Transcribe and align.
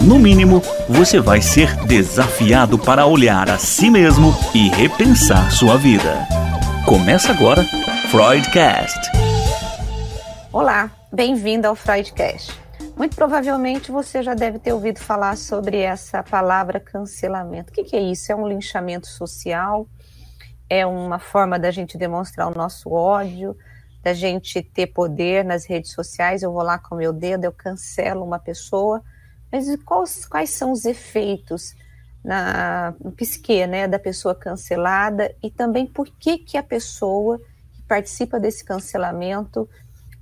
no 0.00 0.18
mínimo, 0.18 0.60
você 0.88 1.20
vai 1.20 1.40
ser 1.40 1.74
desafiado 1.86 2.78
para 2.78 3.06
olhar 3.06 3.50
a 3.50 3.58
si 3.58 3.90
mesmo 3.90 4.32
e 4.54 4.68
repensar 4.68 5.50
sua 5.50 5.76
vida. 5.76 6.26
Começa 6.84 7.32
agora, 7.32 7.64
Freudcast. 8.10 9.10
Olá, 10.52 10.90
bem-vindo 11.12 11.66
ao 11.66 11.74
Freudcast. 11.74 12.58
Muito 12.96 13.14
provavelmente 13.14 13.90
você 13.90 14.22
já 14.22 14.34
deve 14.34 14.58
ter 14.58 14.72
ouvido 14.72 14.98
falar 15.00 15.36
sobre 15.36 15.78
essa 15.78 16.22
palavra 16.22 16.80
cancelamento. 16.80 17.70
O 17.70 17.74
que, 17.74 17.94
é 17.94 18.00
isso? 18.00 18.32
É 18.32 18.34
um 18.34 18.48
linchamento 18.48 19.06
social? 19.06 19.86
É 20.68 20.86
uma 20.86 21.18
forma 21.18 21.58
da 21.58 21.70
gente 21.70 21.98
demonstrar 21.98 22.48
o 22.48 22.56
nosso 22.56 22.90
ódio, 22.90 23.56
da 24.02 24.14
gente 24.14 24.62
ter 24.62 24.86
poder 24.86 25.44
nas 25.44 25.66
redes 25.66 25.92
sociais? 25.92 26.42
Eu 26.42 26.52
vou 26.52 26.62
lá 26.62 26.78
com 26.78 26.94
o 26.94 26.98
meu 26.98 27.12
dedo, 27.12 27.44
eu 27.44 27.52
cancelo 27.52 28.24
uma 28.24 28.38
pessoa. 28.38 29.02
Mas 29.50 29.66
quais, 29.84 30.26
quais 30.26 30.50
são 30.50 30.72
os 30.72 30.84
efeitos 30.84 31.74
na 32.24 32.94
psique 33.16 33.66
né, 33.66 33.86
da 33.86 33.98
pessoa 33.98 34.34
cancelada 34.34 35.32
e 35.42 35.50
também 35.50 35.86
por 35.86 36.08
que, 36.08 36.38
que 36.38 36.56
a 36.56 36.62
pessoa 36.62 37.38
que 37.72 37.82
participa 37.82 38.40
desse 38.40 38.64
cancelamento 38.64 39.68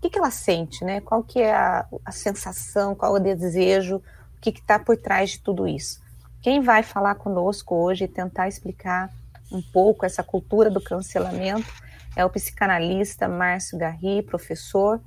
que, 0.04 0.10
que 0.10 0.18
ela 0.18 0.30
sente, 0.30 0.84
né? 0.84 1.00
Qual 1.00 1.22
que 1.22 1.40
é 1.40 1.54
a, 1.54 1.86
a 2.04 2.12
sensação, 2.12 2.94
qual 2.94 3.14
o 3.14 3.18
desejo, 3.18 3.96
o 3.96 4.40
que 4.40 4.50
está 4.50 4.78
por 4.78 4.96
trás 4.96 5.30
de 5.30 5.40
tudo 5.40 5.66
isso. 5.66 6.00
Quem 6.42 6.60
vai 6.60 6.82
falar 6.82 7.14
conosco 7.14 7.74
hoje 7.74 8.04
e 8.04 8.08
tentar 8.08 8.48
explicar 8.48 9.10
um 9.50 9.62
pouco 9.62 10.04
essa 10.04 10.22
cultura 10.22 10.70
do 10.70 10.80
cancelamento 10.80 11.66
é 12.14 12.24
o 12.24 12.28
psicanalista 12.28 13.26
Márcio 13.28 13.78
Garri, 13.78 14.22
professor, 14.22 15.00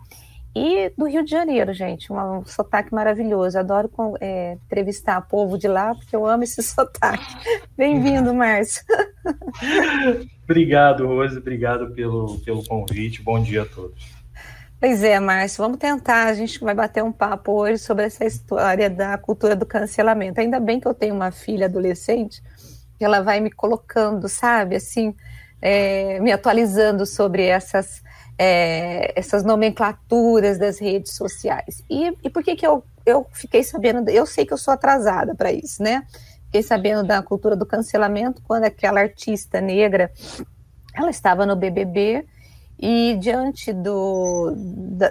e 0.55 0.91
do 0.97 1.05
Rio 1.05 1.23
de 1.23 1.31
Janeiro, 1.31 1.73
gente, 1.73 2.11
um, 2.11 2.45
sotaque 2.45 2.93
maravilhoso. 2.93 3.59
Adoro 3.59 3.89
é, 4.19 4.53
entrevistar 4.53 5.21
povo 5.21 5.57
de 5.57 5.67
lá, 5.67 5.93
porque 5.93 6.15
eu 6.15 6.25
amo 6.25 6.43
esse 6.43 6.61
sotaque. 6.63 7.35
Bem-vindo, 7.77 8.33
Márcio. 8.33 8.83
obrigado, 10.43 11.07
Rose, 11.07 11.37
obrigado 11.37 11.91
pelo, 11.93 12.39
pelo 12.39 12.65
convite. 12.65 13.21
Bom 13.21 13.41
dia 13.41 13.63
a 13.63 13.65
todos. 13.65 14.17
Pois 14.79 15.03
é, 15.03 15.19
Márcio, 15.19 15.63
vamos 15.63 15.79
tentar. 15.79 16.27
A 16.27 16.33
gente 16.35 16.59
vai 16.59 16.75
bater 16.75 17.03
um 17.03 17.11
papo 17.11 17.51
hoje 17.53 17.79
sobre 17.79 18.05
essa 18.05 18.23
história 18.23 18.89
da 18.89 19.17
cultura 19.17 19.55
do 19.55 19.65
cancelamento. 19.65 20.39
Ainda 20.39 20.59
bem 20.59 20.79
que 20.79 20.87
eu 20.87 20.93
tenho 20.93 21.15
uma 21.15 21.31
filha 21.31 21.65
adolescente, 21.65 22.43
que 22.97 23.03
ela 23.03 23.21
vai 23.21 23.39
me 23.39 23.49
colocando, 23.49 24.29
sabe, 24.29 24.75
assim, 24.75 25.15
é, 25.59 26.19
me 26.19 26.31
atualizando 26.31 27.07
sobre 27.07 27.45
essas, 27.45 28.03
é, 28.37 29.19
essas 29.19 29.43
nomenclaturas 29.43 30.57
das 30.57 30.79
redes 30.79 31.15
sociais. 31.15 31.83
E, 31.89 32.13
e 32.23 32.29
por 32.29 32.43
que, 32.43 32.55
que 32.55 32.65
eu, 32.65 32.83
eu 33.05 33.25
fiquei 33.31 33.63
sabendo? 33.63 34.09
Eu 34.09 34.25
sei 34.25 34.45
que 34.45 34.53
eu 34.53 34.57
sou 34.57 34.73
atrasada 34.73 35.33
para 35.33 35.51
isso, 35.51 35.81
né? 35.81 36.05
Fiquei 36.45 36.61
sabendo 36.61 37.05
da 37.05 37.21
cultura 37.21 37.55
do 37.55 37.65
cancelamento 37.65 38.41
quando 38.47 38.65
aquela 38.65 39.01
artista 39.01 39.59
negra 39.59 40.11
ela 40.95 41.09
estava 41.09 41.45
no 41.45 41.55
BBB 41.55 42.25
e 42.79 43.17
diante 43.19 43.73
do, 43.73 44.53
da, 44.55 45.09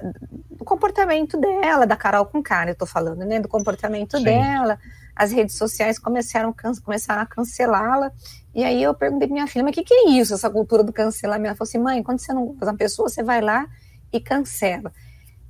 do 0.50 0.64
comportamento 0.64 1.38
dela, 1.38 1.86
da 1.86 1.96
Carol 1.96 2.24
com 2.26 2.42
cara, 2.42 2.70
eu 2.70 2.74
estou 2.74 2.86
falando, 2.86 3.24
né? 3.24 3.40
Do 3.40 3.48
comportamento 3.48 4.16
Sim. 4.18 4.24
dela, 4.24 4.78
as 5.16 5.32
redes 5.32 5.56
sociais 5.56 5.98
começaram, 5.98 6.54
começaram 6.84 7.22
a 7.22 7.26
cancelá-la. 7.26 8.12
E 8.54 8.62
aí 8.62 8.82
eu 8.82 8.92
perguntei 8.92 9.26
para 9.26 9.34
minha 9.34 9.46
filha, 9.46 9.64
mas 9.64 9.72
o 9.72 9.74
que, 9.74 9.82
que 9.82 9.94
é 9.94 10.10
isso, 10.10 10.34
essa 10.34 10.50
cultura 10.50 10.84
do 10.84 10.92
cancelamento? 10.92 11.48
Ela 11.48 11.56
falou 11.56 11.68
assim, 11.68 11.78
mãe, 11.78 12.02
quando 12.02 12.18
você 12.18 12.34
não 12.34 12.46
gosta 12.46 12.66
uma 12.66 12.76
pessoa, 12.76 13.08
você 13.08 13.22
vai 13.22 13.40
lá 13.40 13.66
e 14.12 14.20
cancela. 14.20 14.92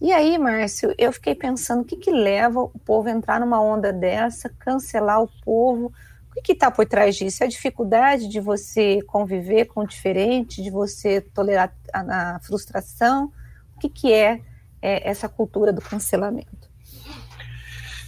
E 0.00 0.12
aí, 0.12 0.38
Márcio, 0.38 0.94
eu 0.96 1.12
fiquei 1.12 1.34
pensando 1.34 1.80
o 1.80 1.84
que, 1.84 1.96
que 1.96 2.12
leva 2.12 2.60
o 2.60 2.78
povo 2.78 3.08
a 3.08 3.10
entrar 3.10 3.40
numa 3.40 3.60
onda 3.60 3.92
dessa, 3.92 4.48
cancelar 4.48 5.20
o 5.22 5.28
povo, 5.42 5.92
o 6.36 6.42
que 6.42 6.52
está 6.52 6.70
por 6.70 6.86
trás 6.86 7.16
disso? 7.16 7.42
É 7.42 7.46
a 7.46 7.48
dificuldade 7.48 8.28
de 8.28 8.38
você 8.38 9.00
conviver 9.06 9.64
com 9.64 9.80
o 9.80 9.86
diferente, 9.86 10.62
de 10.62 10.70
você 10.70 11.20
tolerar 11.20 11.74
a, 11.92 12.36
a 12.36 12.40
frustração? 12.40 13.32
O 13.74 13.80
que, 13.80 13.88
que 13.88 14.12
é, 14.12 14.42
é, 14.82 15.08
essa 15.08 15.28
cultura 15.28 15.72
do 15.72 15.80
cancelamento? 15.80 16.68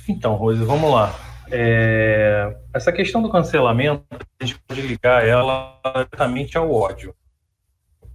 Então, 0.07 0.35
Rose, 0.35 0.63
vamos 0.63 0.91
lá. 0.91 1.28
É, 1.50 2.56
essa 2.75 2.92
questão 2.92 3.22
do 3.22 3.31
cancelamento, 3.31 4.04
a 4.41 4.44
gente 4.44 4.59
pode 4.60 4.82
ligar 4.82 5.26
ela 5.26 5.81
diretamente 5.94 6.56
ao 6.56 6.72
ódio. 6.72 7.14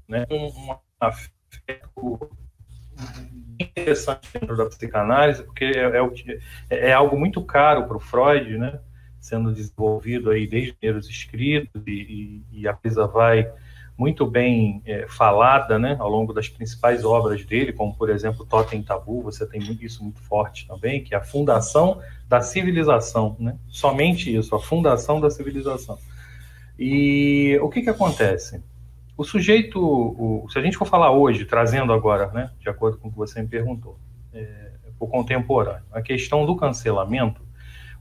Né? 0.08 0.26
Um, 0.30 0.76
afeto 1.00 2.30
interessante 3.60 4.30
dentro 4.34 4.56
da 4.56 4.66
psicanálise, 4.66 5.44
porque 5.44 5.66
é, 5.66 6.00
é, 6.70 6.90
é 6.90 6.94
algo 6.94 7.18
muito 7.18 7.44
caro 7.44 7.88
para 7.88 7.98
o 7.98 8.00
Freud, 8.00 8.58
né? 8.58 8.80
sendo 9.20 9.54
desenvolvido 9.54 10.30
aí 10.32 10.46
desde 10.46 10.74
primeiros 10.74 11.10
escritos 11.10 11.82
e, 11.88 12.44
e, 12.52 12.62
e 12.62 12.68
a 12.68 12.74
coisa 12.74 13.08
vai 13.08 13.50
muito 13.98 14.26
bem 14.26 14.82
é, 14.86 15.06
falada, 15.08 15.78
né, 15.78 15.96
ao 16.00 16.10
longo 16.10 16.34
das 16.34 16.50
principais 16.50 17.06
obras 17.06 17.46
dele, 17.46 17.72
como 17.72 17.96
por 17.96 18.10
exemplo 18.10 18.46
Totem 18.46 18.82
Tabu, 18.82 19.22
você 19.22 19.46
tem 19.46 19.62
isso 19.82 20.04
muito 20.04 20.20
forte 20.22 20.68
também, 20.68 21.04
que 21.04 21.14
é 21.14 21.18
a 21.18 21.24
fundação 21.24 22.02
da 22.28 22.42
civilização, 22.42 23.36
né? 23.40 23.56
Somente 23.68 24.36
isso, 24.36 24.56
a 24.56 24.60
fundação 24.60 25.22
da 25.22 25.30
civilização. 25.30 25.98
E 26.78 27.60
o 27.62 27.70
que 27.70 27.84
que 27.84 27.90
acontece? 27.90 28.64
O 29.16 29.24
sujeito, 29.24 29.80
o, 29.80 30.48
se 30.50 30.58
a 30.58 30.62
gente 30.62 30.76
for 30.76 30.88
falar 30.88 31.12
hoje, 31.12 31.46
trazendo 31.46 31.94
agora, 31.94 32.32
né, 32.32 32.50
de 32.60 32.68
acordo 32.68 32.98
com 32.98 33.10
o 33.10 33.12
que 33.12 33.18
você 33.18 33.42
me 33.42 33.48
perguntou, 33.48 34.00
é, 34.34 34.72
o 35.00 35.08
contemporâneo, 35.08 35.84
a 35.92 36.02
questão 36.02 36.46
do 36.46 36.56
cancelamento, 36.56 37.42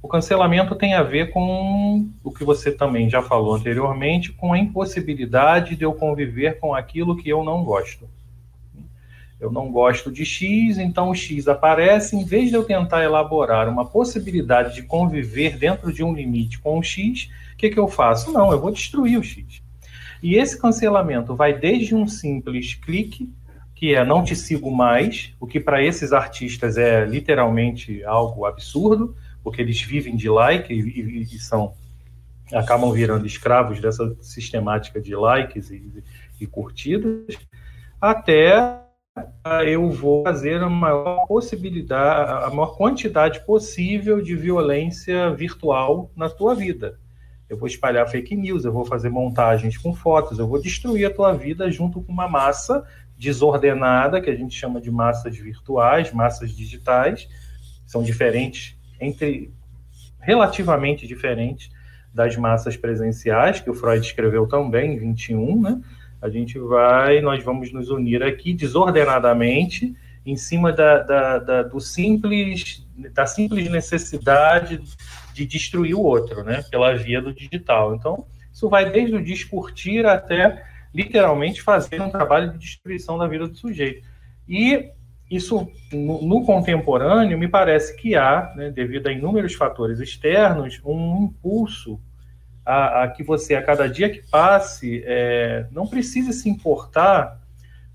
o 0.03 0.09
cancelamento 0.09 0.75
tem 0.75 0.95
a 0.95 1.03
ver 1.03 1.31
com 1.31 2.09
o 2.25 2.33
que 2.33 2.43
você 2.43 2.73
também 2.73 3.09
já 3.09 3.23
falou 3.23 3.55
anteriormente, 3.55 4.33
com 4.33 4.53
a 4.53 4.59
impossibilidade 4.59 5.77
de 5.77 5.85
eu 5.85 5.95
conviver 5.95 6.59
com 6.59 6.75
aquilo 6.75 7.17
que 7.17 7.29
eu 7.29 7.45
não 7.45 7.63
gosto. 7.63 8.11
Eu 9.39 9.51
não 9.51 9.71
gosto 9.71 10.11
de 10.11 10.25
X, 10.25 10.79
então 10.79 11.11
o 11.11 11.15
X 11.15 11.47
aparece. 11.47 12.17
Em 12.17 12.25
vez 12.25 12.51
de 12.51 12.57
eu 12.57 12.65
tentar 12.65 13.05
elaborar 13.05 13.69
uma 13.69 13.85
possibilidade 13.85 14.75
de 14.75 14.83
conviver 14.83 15.57
dentro 15.57 15.93
de 15.93 16.03
um 16.03 16.13
limite 16.13 16.59
com 16.59 16.79
o 16.79 16.83
X, 16.83 17.29
o 17.53 17.57
que, 17.57 17.71
que 17.71 17.79
eu 17.79 17.87
faço? 17.87 18.33
Não, 18.33 18.51
eu 18.51 18.61
vou 18.61 18.73
destruir 18.73 19.19
o 19.19 19.23
X. 19.23 19.63
E 20.21 20.35
esse 20.35 20.61
cancelamento 20.61 21.35
vai 21.35 21.53
desde 21.53 21.95
um 21.95 22.09
simples 22.09 22.75
clique, 22.75 23.33
que 23.75 23.95
é 23.95 24.05
não 24.05 24.23
te 24.23 24.35
sigo 24.35 24.71
mais, 24.71 25.33
o 25.41 25.47
que 25.47 25.59
para 25.59 25.83
esses 25.83 26.13
artistas 26.13 26.77
é 26.77 27.05
literalmente 27.05 28.05
algo 28.05 28.47
absurdo, 28.47 29.17
porque 29.43 29.61
eles 29.61 29.81
vivem 29.81 30.17
de 30.17 30.29
like 30.29 30.73
e, 30.73 31.23
e, 31.23 31.39
são 31.39 31.75
acabam 32.53 32.93
virando 32.93 33.27
escravos 33.27 33.81
dessa 33.81 34.15
sistemática 34.21 35.01
de 35.01 35.15
likes 35.15 35.71
e, 35.71 36.05
e 36.41 36.47
curtidas, 36.47 37.39
até 38.01 38.83
eu 39.67 39.91
vou 39.91 40.23
fazer 40.23 40.63
a 40.63 40.69
maior 40.69 41.27
possibilidade, 41.27 42.47
a 42.47 42.51
maior 42.51 42.77
quantidade 42.77 43.45
possível 43.45 44.23
de 44.23 44.35
violência 44.35 45.31
virtual 45.35 46.11
na 46.17 46.29
tua 46.29 46.55
vida. 46.55 46.99
Eu 47.49 47.59
vou 47.59 47.69
espalhar 47.69 48.09
fake 48.09 48.35
news, 48.35 48.65
eu 48.65 48.73
vou 48.73 48.85
fazer 48.85 49.11
montagens 49.11 49.77
com 49.77 49.95
fotos, 49.95 50.39
eu 50.39 50.49
vou 50.49 50.61
destruir 50.61 51.07
a 51.07 51.13
tua 51.13 51.33
vida 51.33 51.71
junto 51.71 52.01
com 52.01 52.11
uma 52.11 52.27
massa 52.27 52.87
desordenada, 53.19 54.21
que 54.21 54.31
a 54.31 54.35
gente 54.35 54.55
chama 54.55 54.81
de 54.81 54.91
massas 54.91 55.37
virtuais, 55.37 56.11
massas 56.13 56.51
digitais, 56.51 57.29
são 57.87 58.03
diferentes 58.03 58.79
entre 59.03 59.53
relativamente 60.21 61.07
diferentes 61.07 61.71
das 62.15 62.37
massas 62.37 62.77
presenciais, 62.77 63.61
que 63.61 63.71
o 63.71 63.75
Freud 63.75 64.05
escreveu 64.05 64.47
também 64.47 64.95
em 64.95 64.99
21, 64.99 65.61
né? 65.61 65.81
A 66.21 66.29
gente 66.29 66.59
vai, 66.59 67.21
nós 67.21 67.43
vamos 67.43 67.73
nos 67.73 67.91
unir 67.91 68.23
aqui 68.23 68.55
desordenadamente 68.55 69.97
em 70.25 70.37
cima 70.37 70.73
da, 70.73 70.99
da, 71.03 71.39
da, 71.39 71.63
do 71.65 71.81
simples, 71.81 72.87
da 73.13 73.27
simples 73.27 73.69
necessidade 73.69 74.81
de 75.35 75.47
destruir 75.47 75.95
o 75.95 76.03
outro, 76.03 76.45
né? 76.45 76.63
Pela 76.71 76.95
via 76.95 77.21
do 77.21 77.35
digital. 77.35 77.95
Então, 77.95 78.25
isso 78.53 78.69
vai 78.69 78.91
desde 78.91 79.17
o 79.17 79.25
discutir 79.25 80.07
até 80.07 80.63
literalmente 80.95 81.63
fazer 81.63 82.01
um 82.01 82.11
trabalho 82.11 82.53
de 82.53 82.59
destruição 82.59 83.19
da 83.19 83.27
vida 83.27 83.49
do 83.49 83.57
sujeito. 83.57 84.07
E 84.49 84.91
isso, 85.35 85.67
no, 85.93 86.23
no, 86.23 86.45
contemporâneo, 86.45 87.39
me 87.39 87.49
parece 87.49 87.97
que 87.97 88.15
há, 88.15 88.53
né, 88.55 88.71
devido 88.71 89.07
a 89.07 89.13
inúmeros 89.13 89.55
fatores 89.55 89.99
externos, 89.99 90.81
um 90.85 91.25
impulso 91.25 91.99
a, 92.67 93.05
a 93.05 93.09
que 93.09 93.23
você, 93.23 93.55
a 93.55 93.63
cada 93.63 93.89
dia 93.89 94.11
que 94.11 94.23
passe, 94.31 95.03
é, 95.07 95.67
não 95.71 95.87
precise 95.87 96.33
se 96.35 96.51
importar 96.51 97.41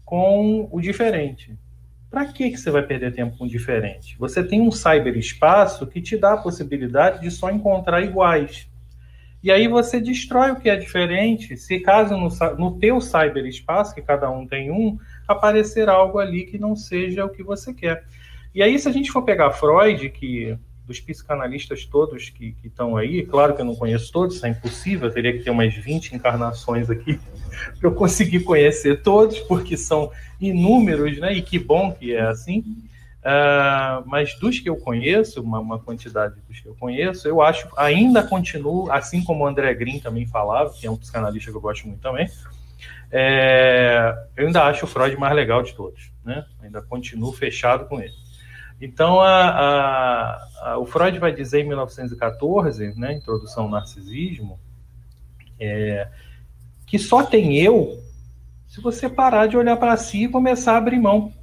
com 0.04 0.68
o 0.72 0.82
diferente. 0.82 1.56
Para 2.10 2.26
que, 2.26 2.50
que 2.50 2.58
você 2.58 2.72
vai 2.72 2.82
perder 2.82 3.14
tempo 3.14 3.38
com 3.38 3.46
o 3.46 3.50
diferente? 3.50 4.18
Você 4.18 4.44
tem 4.44 4.60
um 4.60 4.72
cyberespaço 4.72 5.86
que 5.86 6.02
te 6.02 6.18
dá 6.18 6.34
a 6.34 6.38
possibilidade 6.38 7.22
de 7.22 7.30
só 7.30 7.52
encontrar 7.52 8.02
iguais. 8.02 8.68
E 9.44 9.52
aí 9.52 9.68
você 9.68 10.00
destrói 10.00 10.52
o 10.52 10.56
que 10.56 10.70
é 10.70 10.76
diferente, 10.76 11.56
se 11.56 11.80
caso 11.80 12.18
no, 12.18 12.30
no 12.58 12.80
teu 12.80 13.00
cyberespaço, 13.00 13.94
que 13.94 14.02
cada 14.02 14.30
um 14.30 14.48
tem 14.48 14.72
um, 14.72 14.98
aparecer 15.28 15.90
algo 15.90 16.20
ali 16.20 16.46
que 16.46 16.58
não 16.58 16.76
seja 16.76 17.26
o 17.26 17.30
que 17.30 17.44
você 17.44 17.74
quer. 17.74 18.06
E 18.54 18.64
aí, 18.64 18.80
se 18.80 18.88
a 18.88 18.92
gente 18.92 19.12
for 19.12 19.22
pegar 19.24 19.52
Freud, 19.52 20.10
que 20.10 20.58
dos 20.86 21.02
psicanalistas 21.02 21.86
todos 21.86 22.30
que 22.30 22.56
estão 22.64 22.96
aí, 22.96 23.26
claro 23.26 23.54
que 23.54 23.62
eu 23.62 23.66
não 23.66 23.76
conheço 23.76 24.12
todos, 24.12 24.38
isso 24.38 24.46
é 24.46 24.50
impossível, 24.50 25.12
teria 25.12 25.34
que 25.34 25.44
ter 25.44 25.50
umas 25.50 25.74
20 25.74 26.16
encarnações 26.16 26.90
aqui 26.90 27.20
para 27.78 27.90
eu 27.90 27.94
conseguir 27.94 28.40
conhecer 28.40 29.02
todos, 29.04 29.38
porque 29.42 29.76
são 29.76 30.10
inúmeros, 30.40 31.20
né? 31.20 31.34
E 31.34 31.42
que 31.42 31.60
bom 31.60 31.92
que 31.92 32.16
é 32.16 32.22
assim. 32.22 32.64
Uh, 33.18 34.02
mas 34.06 34.40
dos 34.40 34.60
que 34.60 34.70
eu 34.70 34.78
conheço, 34.78 35.42
uma, 35.42 35.60
uma, 35.60 35.78
quantidade 35.78 36.36
dos 36.48 36.62
que 36.62 36.68
eu 36.68 36.76
conheço, 36.76 37.28
eu 37.28 37.42
acho, 37.42 37.68
ainda 37.76 38.24
continuo, 38.24 38.90
assim 38.90 39.22
como 39.22 39.44
o 39.44 39.48
André 39.48 39.74
Green 39.74 40.00
também 40.00 40.26
falava, 40.26 40.72
que 40.72 40.88
é 40.88 40.92
um 40.92 40.96
psicanalista 40.96 41.52
que 41.52 41.58
eu 41.58 41.62
gosto 41.62 41.86
muito 41.88 42.00
também, 42.00 42.30
é, 43.12 44.14
eu 44.36 44.48
ainda 44.48 44.64
acho 44.64 44.86
o 44.86 44.88
Freud 44.88 45.16
mais 45.18 45.36
legal 45.36 45.64
de 45.64 45.74
todos, 45.74 46.12
né? 46.24 46.46
Ainda 46.62 46.82
continuo 46.82 47.32
fechado 47.32 47.86
com 47.86 48.00
ele. 48.00 48.14
Então, 48.80 49.20
a, 49.20 49.50
a, 49.50 50.48
a, 50.62 50.78
o 50.78 50.86
Freud 50.86 51.18
vai 51.18 51.34
dizer 51.34 51.62
em 51.62 51.68
1914, 51.68 52.94
né, 53.00 53.14
Introdução 53.14 53.64
ao 53.64 53.70
Narcisismo, 53.70 54.60
é, 55.60 56.08
que 56.86 57.00
só 57.00 57.24
tem 57.24 57.58
eu 57.58 58.04
se 58.68 58.82
você 58.82 59.10
parar 59.10 59.48
de 59.48 59.58
olhar 59.58 59.78
para 59.78 59.96
si 59.98 60.26
e 60.26 60.30
começar 60.30 60.74
a 60.74 60.78
abrir 60.78 61.00
mão 61.00 61.34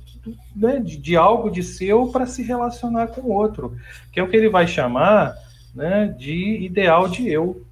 né, 0.54 0.78
de, 0.78 0.96
de, 0.96 1.16
algo 1.16 1.50
de 1.50 1.62
seu 1.62 2.08
para 2.08 2.26
se 2.26 2.42
relacionar 2.42 3.08
com 3.08 3.22
o 3.22 3.32
outro, 3.32 3.76
que 4.12 4.20
é 4.20 4.22
o 4.22 4.28
que 4.28 4.36
ele 4.36 4.48
vai 4.48 4.66
chamar 4.66 5.34
né, 5.74 6.14
de 6.16 6.58
ideal 6.58 7.08
de 7.08 7.28
eu. 7.28 7.66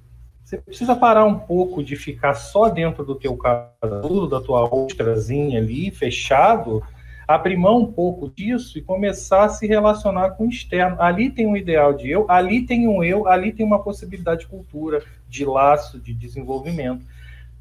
Você 0.53 0.61
precisa 0.61 0.95
parar 0.95 1.25
um 1.25 1.39
pouco 1.39 1.83
de 1.83 1.95
ficar 1.95 2.35
só 2.35 2.69
dentro 2.69 3.03
do 3.03 3.15
teu 3.15 3.35
casulo, 3.35 4.27
da 4.27 4.39
tua 4.39 4.63
ostrazinha 4.71 5.57
ali, 5.57 5.89
fechado, 5.89 6.83
abrir 7.27 7.57
mão 7.57 7.79
um 7.79 7.91
pouco 7.91 8.29
disso 8.29 8.77
e 8.77 8.81
começar 8.81 9.45
a 9.45 9.49
se 9.49 9.65
relacionar 9.65 10.31
com 10.31 10.45
o 10.45 10.49
externo. 10.49 11.01
Ali 11.01 11.31
tem 11.31 11.47
um 11.47 11.57
ideal 11.57 11.93
de 11.93 12.07
eu, 12.07 12.29
ali 12.29 12.67
tem 12.67 12.87
um 12.87 13.03
eu, 13.03 13.27
ali 13.27 13.51
tem 13.51 13.65
uma 13.65 13.81
possibilidade 13.81 14.41
de 14.41 14.47
cultura, 14.47 15.01
de 15.27 15.43
laço, 15.43 15.99
de 15.99 16.13
desenvolvimento. 16.13 17.03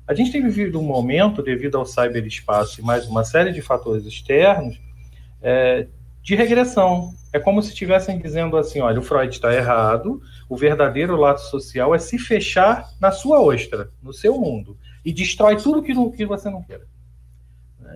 A 0.06 0.12
gente 0.12 0.30
tem 0.30 0.42
vivido 0.42 0.78
um 0.78 0.84
momento, 0.84 1.42
devido 1.42 1.78
ao 1.78 1.86
cyberespaço 1.86 2.78
e 2.78 2.84
mais 2.84 3.08
uma 3.08 3.24
série 3.24 3.52
de 3.52 3.62
fatores 3.62 4.04
externos, 4.04 4.78
é, 5.40 5.86
de 6.22 6.34
regressão. 6.34 7.14
É 7.32 7.38
como 7.38 7.62
se 7.62 7.70
estivessem 7.70 8.18
dizendo 8.18 8.56
assim: 8.56 8.80
olha, 8.80 9.00
o 9.00 9.02
Freud 9.02 9.32
está 9.32 9.52
errado, 9.52 10.22
o 10.48 10.56
verdadeiro 10.56 11.16
laço 11.16 11.50
social 11.50 11.94
é 11.94 11.98
se 11.98 12.18
fechar 12.18 12.90
na 13.00 13.10
sua 13.10 13.40
ostra, 13.40 13.90
no 14.02 14.12
seu 14.12 14.38
mundo, 14.38 14.76
e 15.04 15.12
destrói 15.12 15.56
tudo 15.56 15.82
que, 15.82 15.92
não, 15.92 16.10
que 16.10 16.24
você 16.24 16.48
não 16.48 16.62
queira. 16.62 16.86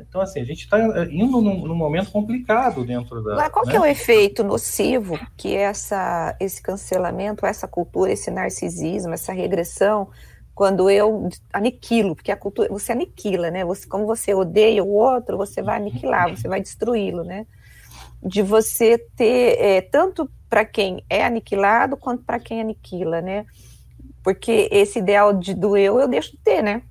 Então, 0.01 0.21
assim, 0.21 0.41
a 0.41 0.45
gente 0.45 0.61
está 0.61 0.79
indo 1.11 1.41
num, 1.41 1.67
num, 1.67 1.75
momento 1.75 2.11
complicado 2.11 2.85
dentro 2.85 3.23
da. 3.23 3.37
Mas 3.37 3.49
qual 3.51 3.65
né? 3.65 3.71
que 3.71 3.77
é 3.77 3.81
o 3.81 3.87
efeito 3.87 4.45
nocivo 4.45 5.19
que 5.37 5.55
essa, 5.55 6.37
esse 6.39 6.61
cancelamento, 6.61 7.47
essa 7.47 7.67
cultura, 7.67 8.13
esse 8.13 8.31
narcisismo, 8.31 9.15
essa 9.15 9.33
regressão, 9.33 10.09
quando 10.55 10.91
eu 10.91 11.29
aniquilo, 11.53 12.15
porque 12.15 12.31
a 12.31 12.37
cultura, 12.37 12.69
você 12.69 12.93
aniquila, 12.93 13.51
né? 13.51 13.65
Você, 13.65 13.87
como 13.87 14.07
você 14.07 14.35
odeia 14.35 14.83
o 14.85 14.93
outro, 14.93 15.37
você 15.37 15.63
vai 15.63 15.77
aniquilar, 15.77 16.31
você 16.31 16.49
vai 16.49 16.61
destruí-lo, 16.61 17.25
né? 17.25 17.47
De 18.27 18.43
você 18.43 18.99
ter 19.17 19.59
é, 19.61 19.81
tanto 19.81 20.29
para 20.49 20.65
quem 20.65 21.05
é 21.09 21.25
aniquilado 21.25 21.97
quanto 21.97 22.25
para 22.25 22.41
quem 22.41 22.61
aniquila, 22.61 23.21
né? 23.21 23.47
Porque 24.23 24.69
esse 24.73 24.99
ideal 24.99 25.33
de, 25.33 25.55
do 25.55 25.77
eu 25.77 26.01
eu 26.01 26.09
deixo 26.09 26.33
de 26.33 26.39
ter, 26.39 26.63
né? 26.63 26.83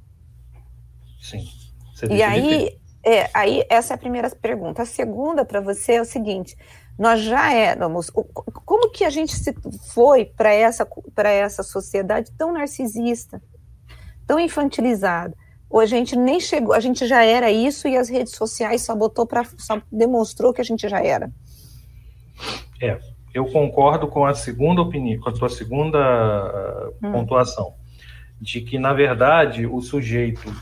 Sim. 1.22 1.48
e 2.10 2.22
aí, 2.22 2.78
é, 3.04 3.30
aí, 3.34 3.66
essa 3.70 3.94
é 3.94 3.96
a 3.96 3.98
primeira 3.98 4.30
pergunta. 4.30 4.84
A 4.84 4.86
segunda 4.86 5.44
para 5.44 5.60
você 5.60 5.94
é 5.94 6.02
o 6.02 6.06
seguinte: 6.06 6.56
nós 6.98 7.22
já 7.22 7.54
éramos. 7.54 8.10
Como 8.10 8.92
que 8.92 9.04
a 9.04 9.10
gente 9.10 9.36
se 9.36 9.54
foi 9.94 10.26
para 10.26 10.54
essa, 10.54 10.88
essa 11.18 11.64
sociedade 11.64 12.32
tão 12.38 12.54
narcisista, 12.54 13.42
tão 14.26 14.40
infantilizada? 14.40 15.36
Ou 15.70 15.80
a 15.80 15.86
gente 15.86 16.16
nem 16.16 16.40
chegou, 16.40 16.74
a 16.74 16.80
gente 16.80 17.08
já 17.08 17.24
era 17.24 17.52
isso 17.52 17.88
e 17.88 17.98
as 17.98 18.10
redes 18.10 18.36
sociais 18.36 18.84
só 18.84 18.96
botou 18.96 19.26
para 19.26 19.44
demonstrou 19.92 20.54
que 20.54 20.62
a 20.62 20.64
gente 20.64 20.88
já 20.88 21.04
era. 21.04 21.32
É, 22.82 23.00
eu 23.34 23.46
concordo 23.46 24.08
com 24.08 24.26
a 24.26 24.34
segunda 24.34 24.82
opinião, 24.82 25.20
com 25.22 25.30
a 25.30 25.36
sua 25.36 25.50
segunda 25.50 26.92
hum. 27.02 27.12
pontuação, 27.12 27.74
de 28.40 28.62
que 28.62 28.78
na 28.78 28.94
verdade 28.94 29.66
o 29.66 29.82
sujeito 29.82 30.54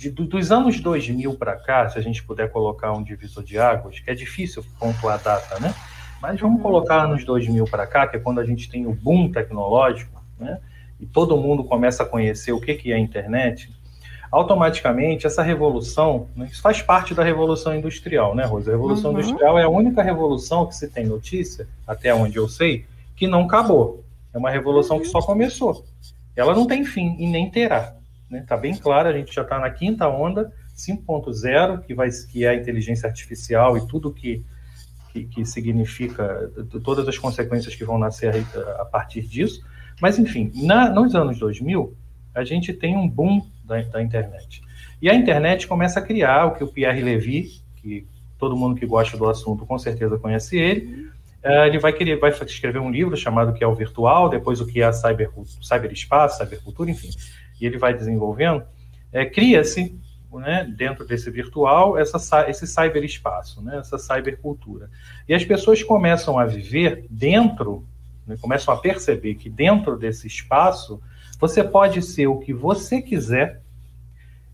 de, 0.00 0.08
dos 0.08 0.50
anos 0.50 0.80
2000 0.80 1.34
para 1.34 1.56
cá, 1.56 1.86
se 1.90 1.98
a 1.98 2.00
gente 2.00 2.22
puder 2.22 2.50
colocar 2.50 2.90
um 2.92 3.02
divisor 3.02 3.44
de 3.44 3.58
águas, 3.58 4.00
que 4.00 4.10
é 4.10 4.14
difícil 4.14 4.64
pontuar 4.78 5.16
a 5.16 5.22
data, 5.22 5.60
né? 5.60 5.74
Mas 6.22 6.40
vamos 6.40 6.56
uhum. 6.56 6.62
colocar 6.62 7.04
anos 7.04 7.22
2000 7.22 7.66
para 7.66 7.86
cá, 7.86 8.06
que 8.06 8.16
é 8.16 8.18
quando 8.18 8.40
a 8.40 8.44
gente 8.44 8.70
tem 8.70 8.86
o 8.86 8.94
boom 8.94 9.30
tecnológico, 9.30 10.24
né? 10.38 10.58
E 10.98 11.04
todo 11.04 11.36
mundo 11.36 11.64
começa 11.64 12.02
a 12.02 12.06
conhecer 12.06 12.52
o 12.52 12.60
que, 12.60 12.74
que 12.74 12.92
é 12.92 12.96
a 12.96 12.98
internet. 12.98 13.70
Automaticamente, 14.30 15.26
essa 15.26 15.42
revolução, 15.42 16.28
né? 16.36 16.48
isso 16.50 16.62
faz 16.62 16.80
parte 16.80 17.14
da 17.14 17.24
revolução 17.24 17.74
industrial, 17.74 18.34
né, 18.34 18.44
Rosa? 18.44 18.70
A 18.70 18.74
revolução 18.74 19.10
uhum. 19.10 19.18
industrial 19.18 19.58
é 19.58 19.64
a 19.64 19.68
única 19.68 20.02
revolução 20.02 20.66
que 20.66 20.76
se 20.76 20.88
tem 20.88 21.04
notícia, 21.04 21.66
até 21.86 22.14
onde 22.14 22.36
eu 22.36 22.48
sei, 22.48 22.86
que 23.16 23.26
não 23.26 23.44
acabou. 23.44 24.04
É 24.32 24.38
uma 24.38 24.50
revolução 24.50 24.96
uhum. 24.96 25.02
que 25.02 25.08
só 25.08 25.20
começou. 25.20 25.84
Ela 26.36 26.54
não 26.54 26.66
tem 26.66 26.84
fim 26.84 27.16
e 27.18 27.26
nem 27.26 27.50
terá. 27.50 27.80
Está 27.82 27.96
né? 28.30 28.44
Tá 28.46 28.56
bem 28.56 28.74
claro, 28.76 29.08
a 29.08 29.12
gente 29.12 29.34
já 29.34 29.42
está 29.42 29.58
na 29.58 29.68
quinta 29.68 30.08
onda, 30.08 30.52
5.0, 30.76 31.80
que, 31.82 31.94
vai, 31.94 32.08
que 32.30 32.44
é 32.44 32.50
a 32.50 32.54
inteligência 32.54 33.08
artificial 33.08 33.76
e 33.76 33.86
tudo 33.86 34.12
que, 34.12 34.44
que, 35.12 35.24
que 35.24 35.44
significa, 35.44 36.50
todas 36.84 37.06
as 37.08 37.18
consequências 37.18 37.74
que 37.74 37.84
vão 37.84 37.98
nascer 37.98 38.32
a, 38.34 38.82
a 38.82 38.84
partir 38.84 39.22
disso. 39.22 39.60
Mas, 40.00 40.18
enfim, 40.18 40.50
na, 40.54 40.88
nos 40.88 41.14
anos 41.14 41.38
2000, 41.38 41.94
a 42.34 42.44
gente 42.44 42.72
tem 42.72 42.96
um 42.96 43.08
boom 43.08 43.42
da, 43.70 43.80
da, 43.82 44.02
internet. 44.02 44.62
E 45.00 45.08
a 45.08 45.14
internet 45.14 45.66
começa 45.66 45.98
a 45.98 46.02
criar 46.02 46.46
o 46.46 46.54
que 46.54 46.64
o 46.64 46.68
Pierre 46.68 47.02
Levy, 47.02 47.62
que 47.76 48.06
todo 48.38 48.56
mundo 48.56 48.78
que 48.78 48.86
gosta 48.86 49.16
do 49.16 49.28
assunto 49.28 49.64
com 49.64 49.78
certeza 49.78 50.18
conhece 50.18 50.58
ele, 50.58 51.10
uh, 51.44 51.66
ele 51.66 51.78
vai 51.78 51.92
querer, 51.92 52.18
vai 52.18 52.30
escrever 52.30 52.80
um 52.80 52.90
livro 52.90 53.16
chamado 53.16 53.52
que 53.52 53.64
é 53.64 53.66
o 53.66 53.74
virtual, 53.74 54.28
depois 54.28 54.60
o 54.60 54.66
que 54.66 54.82
é 54.82 54.84
a 54.84 54.92
cyber, 54.92 55.30
cyberespaço, 55.62 56.38
cybercultura, 56.38 56.90
enfim 56.90 57.10
e 57.60 57.66
ele 57.66 57.78
vai 57.78 57.92
desenvolvendo, 57.94 58.64
é, 59.12 59.26
cria-se 59.26 59.94
né, 60.32 60.64
dentro 60.76 61.04
desse 61.04 61.30
virtual 61.30 61.98
essa, 61.98 62.48
esse 62.48 62.66
cyberespaço, 62.66 63.60
né, 63.62 63.78
essa 63.78 63.98
cybercultura. 63.98 64.88
E 65.28 65.34
as 65.34 65.44
pessoas 65.44 65.82
começam 65.82 66.38
a 66.38 66.46
viver 66.46 67.04
dentro, 67.10 67.84
né, 68.26 68.36
começam 68.40 68.72
a 68.72 68.76
perceber 68.76 69.34
que 69.34 69.50
dentro 69.50 69.98
desse 69.98 70.26
espaço 70.26 71.02
você 71.40 71.64
pode 71.64 72.02
ser 72.02 72.26
o 72.26 72.38
que 72.38 72.52
você 72.52 73.00
quiser, 73.00 73.60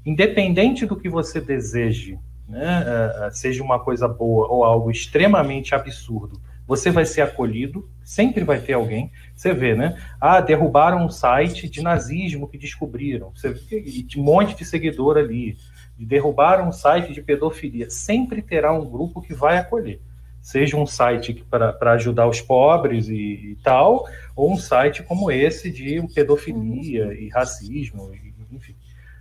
independente 0.04 0.86
do 0.86 0.96
que 0.96 1.08
você 1.08 1.40
deseje, 1.40 2.18
né, 2.48 2.84
é, 2.86 3.26
é, 3.26 3.30
seja 3.30 3.62
uma 3.62 3.80
coisa 3.80 4.06
boa 4.06 4.46
ou 4.48 4.64
algo 4.64 4.90
extremamente 4.90 5.74
absurdo 5.74 6.40
você 6.66 6.90
vai 6.90 7.06
ser 7.06 7.20
acolhido, 7.20 7.88
sempre 8.02 8.42
vai 8.42 8.58
ter 8.58 8.72
alguém. 8.72 9.12
Você 9.34 9.54
vê, 9.54 9.74
né? 9.74 9.96
Ah, 10.20 10.40
derrubaram 10.40 11.04
um 11.04 11.08
site 11.08 11.68
de 11.68 11.80
nazismo 11.80 12.48
que 12.48 12.58
descobriram. 12.58 13.30
Você 13.34 13.50
vê, 13.50 14.04
um 14.16 14.22
monte 14.22 14.56
de 14.56 14.64
seguidor 14.64 15.16
ali. 15.16 15.56
Derrubaram 15.96 16.68
um 16.68 16.72
site 16.72 17.12
de 17.12 17.22
pedofilia. 17.22 17.88
Sempre 17.88 18.42
terá 18.42 18.72
um 18.72 18.84
grupo 18.84 19.22
que 19.22 19.32
vai 19.32 19.56
acolher. 19.58 20.00
Seja 20.46 20.76
um 20.76 20.86
site 20.86 21.44
para 21.50 21.92
ajudar 21.94 22.28
os 22.28 22.40
pobres 22.40 23.08
e, 23.08 23.14
e, 23.16 23.58
tal, 23.64 24.08
ou 24.36 24.52
um 24.52 24.56
site 24.56 25.02
como 25.02 25.28
esse 25.28 25.72
de 25.72 26.00
pedofilia 26.14 27.12
e 27.14 27.28
racismo, 27.30 28.14
e, 28.14 28.32
enfim. 28.54 28.76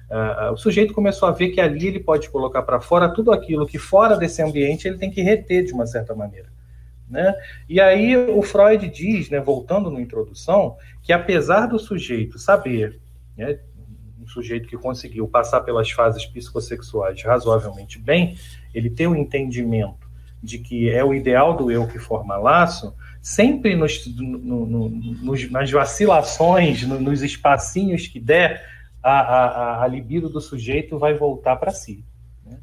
Uh, 0.08 0.54
o 0.54 0.58
sujeito 0.58 0.94
começou 0.94 1.28
a 1.28 1.32
ver 1.32 1.50
que 1.50 1.60
ali 1.60 1.88
ele 1.88 2.00
pode 2.00 2.30
colocar 2.30 2.62
para 2.62 2.80
fora 2.80 3.10
tudo 3.10 3.32
aquilo 3.32 3.66
que 3.66 3.80
fora 3.80 4.16
desse 4.16 4.40
ambiente 4.44 4.88
ele 4.88 5.00
tem 5.00 5.10
que 5.10 5.24
reter 5.24 5.66
de 5.66 5.74
uma 5.74 5.88
certa 5.88 6.14
maneira. 6.14 6.48
Né? 7.10 7.34
E 7.68 7.82
aí 7.82 8.16
o 8.16 8.44
Freud 8.44 8.88
diz, 8.88 9.28
né, 9.32 9.40
voltando 9.40 9.90
na 9.90 10.00
introdução, 10.00 10.78
que 11.02 11.12
apesar 11.12 11.66
do 11.66 11.80
sujeito 11.80 12.38
saber, 12.38 13.00
né, 13.36 13.58
um 14.22 14.28
sujeito 14.28 14.70
que 14.70 14.78
conseguiu 14.78 15.28
passar 15.28 15.62
pelas 15.62 15.90
fases 15.90 16.24
psicossexuais 16.24 17.24
razoavelmente 17.24 17.98
bem, 17.98 18.38
ele 18.76 18.92
ter 18.92 19.08
o 19.08 19.16
entendimento 19.16 20.05
de 20.46 20.60
que 20.60 20.90
é 20.90 21.04
o 21.04 21.14
ideal 21.14 21.58
do 21.58 21.72
eu 21.72 21.88
que 21.88 21.98
forma 21.98 22.38
laço, 22.38 22.96
sempre 23.22 23.76
nos, 23.76 24.06
no, 24.16 24.66
no, 24.66 24.90
nos, 24.90 25.50
nas 25.50 25.72
vacilações, 25.72 26.84
no, 26.84 27.00
nos 27.00 27.24
espacinhos 27.24 28.08
que 28.08 28.20
der, 28.20 28.64
a, 29.02 29.20
a, 29.20 29.84
a 29.84 29.88
libido 29.88 30.30
do 30.30 30.40
sujeito 30.40 31.00
vai 31.00 31.16
voltar 31.16 31.56
para 31.56 31.72
si. 31.72 32.06
Né? 32.46 32.58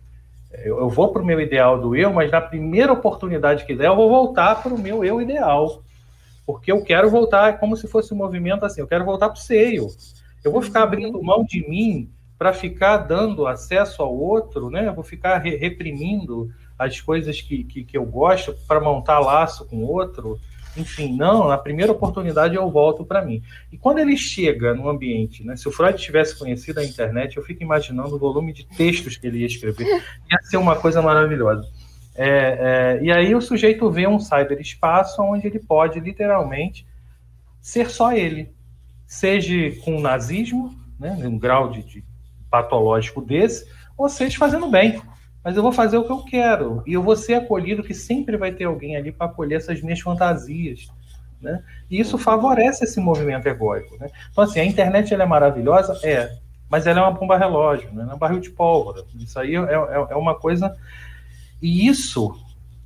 Eu, 0.53 0.79
eu 0.79 0.89
vou 0.89 1.13
para 1.13 1.21
o 1.21 1.25
meu 1.25 1.41
ideal 1.41 1.81
do 1.81 1.97
eu, 1.97 2.13
mas 2.13 2.31
na 2.31 2.41
primeira 2.41 2.93
oportunidade 2.93 3.65
que 3.65 3.75
der, 3.75 3.89
eu 3.89 3.97
vou 3.97 4.09
voltar 4.09 4.63
para 4.63 4.73
o 4.73 4.79
meu 4.79 5.05
eu 5.05 5.21
ideal. 5.21 5.83
Porque 6.47 6.71
eu 6.71 6.83
quero 6.83 7.11
voltar, 7.11 7.51
é 7.51 7.57
como 7.57 7.77
se 7.77 7.89
fosse 7.89 8.15
um 8.15 8.17
movimento 8.17 8.65
assim, 8.65 8.81
eu 8.81 8.87
quero 8.87 9.05
voltar 9.05 9.29
para 9.29 9.39
o 9.39 9.43
seio. 9.43 9.89
Eu 10.45 10.53
vou 10.53 10.63
ficar 10.63 10.85
abrindo 10.85 11.23
mão 11.23 11.45
de 11.45 11.69
mim 11.69 12.11
para 12.39 12.53
ficar 12.53 12.99
dando 12.99 13.47
acesso 13.47 14.03
ao 14.03 14.13
outro, 14.17 14.69
né? 14.69 14.89
Eu 14.89 14.95
vou 14.95 15.05
ficar 15.05 15.39
re 15.39 15.57
reprimindo 15.57 16.51
as 16.79 17.01
coisas 17.01 17.41
que, 17.41 17.65
que, 17.65 17.85
que 17.85 17.97
eu 17.97 18.05
gosto 18.05 18.55
para 18.67 18.81
montar 18.81 19.21
laço 19.21 19.67
com 19.67 19.85
outro. 19.85 20.39
Enfim, 20.77 21.15
não, 21.15 21.49
na 21.49 21.59
primeira 21.59 21.93
oportunidade 21.93 22.55
eu 22.55 22.71
volto 22.71 23.05
para 23.05 23.23
mim. 23.23 23.43
E 23.71 23.77
quando 23.77 23.99
ele 23.99 24.17
chega 24.17 24.75
no 24.75 24.89
ambiente, 24.89 25.45
né, 25.45 25.55
se 25.55 25.69
o 25.69 25.73
Freud 25.73 25.99
tivesse 25.99 26.39
conhecido 26.39 26.81
a 26.81 26.85
internet, 26.85 27.37
eu 27.37 27.43
fico 27.43 27.63
imaginando 27.63 28.15
o 28.15 28.19
volume 28.19 28.53
de 28.53 28.65
textos 28.65 29.17
que 29.17 29.27
ele 29.27 29.41
ia 29.41 29.47
escrever. 29.47 29.87
Ia 29.87 30.39
ser 30.43 30.57
uma 30.57 30.77
coisa 30.77 31.03
maravilhosa. 31.03 31.69
É, 32.15 32.99
é, 32.99 33.05
e 33.05 33.11
aí 33.11 33.35
o 33.35 33.41
sujeito 33.41 33.91
vê 33.91 34.07
um 34.07 34.19
cyberespaço 34.19 35.23
onde 35.23 35.47
ele 35.47 35.59
pode 35.59 36.01
literalmente 36.01 36.87
ser 37.61 37.91
só 37.91 38.13
ele. 38.13 38.51
Seja 39.07 39.55
com 39.85 40.01
nazismo, 40.01 40.75
né, 40.99 41.13
um 41.23 41.39
grau 41.39 41.71
de, 41.71 41.83
de 41.83 42.05
patológico 42.51 43.21
desse, 43.21 43.67
ou 43.97 44.09
seja 44.09 44.39
fazendo 44.39 44.69
bem 44.69 45.01
mas 45.45 45.57
eu 45.57 45.63
vou 45.63 45.73
fazer 45.73 45.97
o 45.97 46.05
que 46.05 46.13
eu 46.13 46.23
quero 46.25 46.83
e 46.87 46.93
eu 46.93 47.03
vou 47.03 47.17
ser 47.17 47.35
acolhido, 47.35 47.83
que 47.83 47.95
sempre 47.95 48.37
vai 48.37 48.53
ter 48.53 48.65
alguém 48.65 48.97
ali 48.97 49.11
para 49.11 49.27
acolher 49.27 49.57
essas 49.57 49.81
minhas 49.83 50.01
fantasias. 50.01 50.89
Né? 51.41 51.63
E 51.91 51.99
isso 51.99 52.17
favorece 52.17 52.85
esse 52.85 53.01
movimento 53.01 53.47
egóico. 53.47 53.97
Né? 53.99 54.09
Então, 54.31 54.45
assim, 54.45 54.61
a 54.61 54.65
internet 54.65 55.13
ela 55.13 55.25
é 55.25 55.27
maravilhosa? 55.27 55.99
É, 56.05 56.39
mas 56.71 56.87
ela 56.87 57.01
é 57.01 57.03
uma 57.03 57.11
bomba 57.11 57.37
relógio, 57.37 57.93
né? 57.93 58.07
é 58.09 58.15
um 58.15 58.19
barril 58.19 58.39
de 58.39 58.51
pólvora. 58.51 59.05
Isso 59.19 59.39
aí 59.39 59.57
é, 59.57 59.59
é, 59.59 60.07
é 60.11 60.17
uma 60.17 60.37
coisa. 60.37 60.77
E 61.61 61.89
isso, 61.89 62.35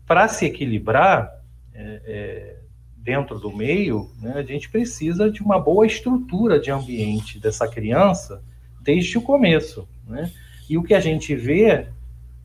para 0.07 0.27
se 0.27 0.47
equilibrar 0.47 1.31
é, 1.75 2.01
é, 2.07 2.57
dentro 2.97 3.39
do 3.39 3.55
meio, 3.55 4.11
né, 4.21 4.33
a 4.37 4.43
gente 4.43 4.71
precisa 4.71 5.31
de 5.31 5.43
uma 5.43 5.61
boa 5.61 5.87
estrutura 5.87 6.59
de 6.59 6.71
ambiente 6.71 7.39
dessa 7.39 7.69
criança 7.69 8.43
desde 8.81 9.19
o 9.19 9.23
começo. 9.23 9.87
Né? 10.07 10.33
E 10.69 10.79
o 10.79 10.83
que 10.83 10.95
a 10.95 11.01
gente 11.01 11.35
vê 11.35 11.89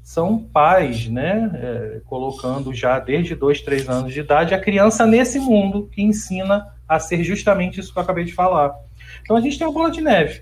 são 0.04 0.40
pais, 0.40 1.08
né, 1.08 1.52
é, 1.54 2.02
colocando 2.06 2.74
já 2.74 3.00
desde 3.00 3.36
dois, 3.36 3.62
três 3.62 3.88
anos 3.88 4.14
de 4.14 4.20
idade 4.20 4.54
a 4.54 4.60
criança 4.60 5.06
nesse 5.06 5.40
mundo 5.40 5.90
que 5.92 6.02
ensina 6.02 6.68
a 6.88 7.00
ser 7.00 7.24
justamente 7.24 7.80
isso 7.80 7.94
que 7.94 8.00
eu 8.00 8.04
acabei 8.04 8.26
de 8.26 8.34
falar. 8.34 8.74
Então 9.22 9.36
a 9.36 9.42
gente 9.42 9.58
tem 9.58 9.66
uma 9.66 9.74
bola 9.74 9.92
de 9.92 10.02
neve. 10.02 10.42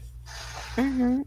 Uhum. 0.78 1.24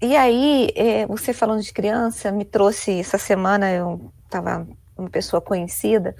E 0.00 0.16
aí, 0.16 0.70
é, 0.74 1.06
você 1.06 1.32
falando 1.32 1.62
de 1.62 1.72
criança, 1.72 2.30
me 2.30 2.44
trouxe 2.44 3.00
essa 3.00 3.18
semana, 3.18 3.70
eu 3.70 4.12
estava 4.24 4.66
uma 4.96 5.10
pessoa 5.10 5.40
conhecida, 5.40 6.14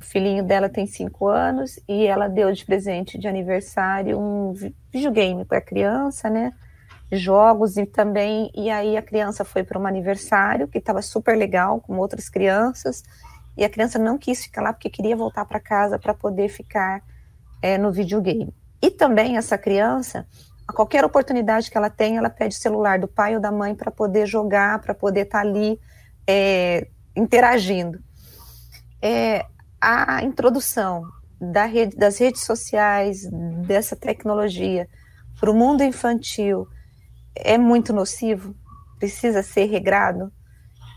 o 0.00 0.04
filhinho 0.04 0.44
dela 0.44 0.68
tem 0.68 0.86
cinco 0.86 1.28
anos 1.28 1.78
e 1.88 2.06
ela 2.06 2.28
deu 2.28 2.52
de 2.52 2.64
presente 2.64 3.18
de 3.18 3.26
aniversário 3.26 4.18
um 4.18 4.52
videogame 4.92 5.44
para 5.44 5.58
a 5.58 5.62
criança, 5.62 6.28
né? 6.30 6.52
Jogos 7.12 7.76
e 7.76 7.84
também 7.84 8.50
e 8.54 8.70
aí 8.70 8.96
a 8.96 9.02
criança 9.02 9.44
foi 9.44 9.62
para 9.62 9.78
um 9.78 9.86
aniversário 9.86 10.66
que 10.66 10.78
estava 10.78 11.02
super 11.02 11.36
legal 11.36 11.80
com 11.80 11.98
outras 11.98 12.28
crianças 12.28 13.02
e 13.56 13.64
a 13.64 13.68
criança 13.68 13.98
não 13.98 14.16
quis 14.16 14.42
ficar 14.44 14.62
lá 14.62 14.72
porque 14.72 14.88
queria 14.88 15.14
voltar 15.14 15.44
para 15.44 15.60
casa 15.60 15.98
para 15.98 16.14
poder 16.14 16.48
ficar 16.48 17.02
é, 17.60 17.76
no 17.76 17.92
videogame. 17.92 18.54
E 18.80 18.90
também 18.90 19.36
essa 19.36 19.58
criança, 19.58 20.26
a 20.66 20.72
qualquer 20.72 21.04
oportunidade 21.04 21.70
que 21.70 21.76
ela 21.76 21.90
tem, 21.90 22.16
ela 22.16 22.30
pede 22.30 22.56
o 22.56 22.58
celular 22.58 22.98
do 22.98 23.06
pai 23.06 23.34
ou 23.34 23.40
da 23.40 23.52
mãe 23.52 23.74
para 23.74 23.90
poder 23.90 24.26
jogar, 24.26 24.80
para 24.80 24.94
poder 24.94 25.22
estar 25.22 25.42
tá 25.42 25.48
ali 25.48 25.78
é, 26.26 26.88
interagindo. 27.14 28.00
É, 29.00 29.44
a 29.80 30.22
introdução 30.22 31.04
da 31.40 31.66
rede, 31.66 31.96
das 31.96 32.18
redes 32.18 32.42
sociais, 32.42 33.28
dessa 33.66 33.96
tecnologia 33.96 34.88
para 35.38 35.50
o 35.50 35.54
mundo 35.54 35.82
infantil, 35.82 36.68
é 37.34 37.56
muito 37.58 37.92
nocivo? 37.92 38.54
Precisa 38.98 39.42
ser 39.42 39.64
regrado? 39.64 40.32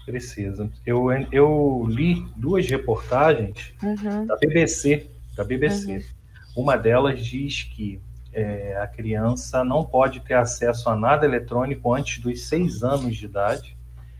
Precisa. 0.06 0.70
Eu, 0.86 1.08
eu 1.32 1.86
li 1.90 2.26
duas 2.36 2.70
reportagens 2.70 3.74
uhum. 3.82 4.26
da 4.26 4.36
BBC, 4.36 5.10
da 5.36 5.44
BBC. 5.44 5.98
Uhum. 5.98 6.64
Uma 6.64 6.78
delas 6.78 7.26
diz 7.26 7.64
que 7.64 8.00
é, 8.32 8.78
a 8.80 8.88
criança 8.88 9.64
não 9.64 9.84
pode 9.84 10.20
ter 10.20 10.36
acesso 10.36 10.90
a 10.90 10.96
nada 10.96 11.26
eletrônico 11.26 11.94
antes 11.94 12.20
dos 12.20 12.48
seis 12.48 12.84
anos 12.84 13.16
de 13.16 13.26
idade. 13.26 13.76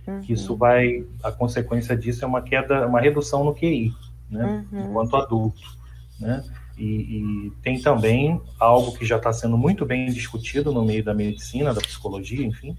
Uhum. 0.08 0.22
Que 0.22 0.34
isso 0.34 0.56
vai, 0.56 1.06
a 1.24 1.32
consequência 1.32 1.96
disso 1.96 2.24
é 2.24 2.28
uma 2.28 2.42
queda, 2.42 2.88
uma 2.88 3.02
redução 3.02 3.44
no 3.44 3.54
QI, 3.54 3.94
né? 4.30 4.66
Uhum. 4.72 4.90
Enquanto 4.90 5.16
adulto, 5.16 5.78
né? 6.20 6.44
E, 6.78 6.84
e, 6.84 7.52
tem 7.62 7.80
também 7.80 8.42
algo 8.60 8.98
que 8.98 9.06
já 9.06 9.18
está 9.18 9.32
sendo 9.32 9.58
muito 9.58 9.86
bem 9.86 10.08
discutido 10.08 10.74
no 10.74 10.84
meio 10.84 11.04
da 11.04 11.14
medicina, 11.14 11.74
da 11.74 11.80
psicologia, 11.80 12.46
enfim, 12.46 12.78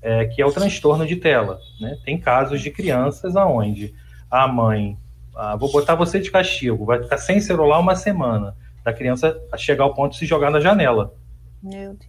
é, 0.00 0.26
que 0.26 0.40
é 0.40 0.46
o 0.46 0.52
transtorno 0.52 1.06
de 1.06 1.16
tela. 1.16 1.58
Né? 1.80 1.98
Tem 2.04 2.18
casos 2.18 2.60
de 2.60 2.70
crianças 2.70 3.34
aonde 3.34 3.94
a 4.30 4.46
mãe, 4.46 4.96
ah, 5.34 5.56
vou 5.56 5.70
botar 5.70 5.94
você 5.94 6.20
de 6.20 6.30
castigo, 6.30 6.84
vai 6.84 7.02
ficar 7.02 7.18
sem 7.18 7.40
celular 7.40 7.78
uma 7.80 7.96
semana, 7.96 8.56
da 8.84 8.92
criança 8.92 9.40
chegar 9.56 9.84
ao 9.84 9.94
ponto 9.94 10.12
de 10.12 10.18
se 10.18 10.26
jogar 10.26 10.50
na 10.50 10.60
janela 10.60 11.14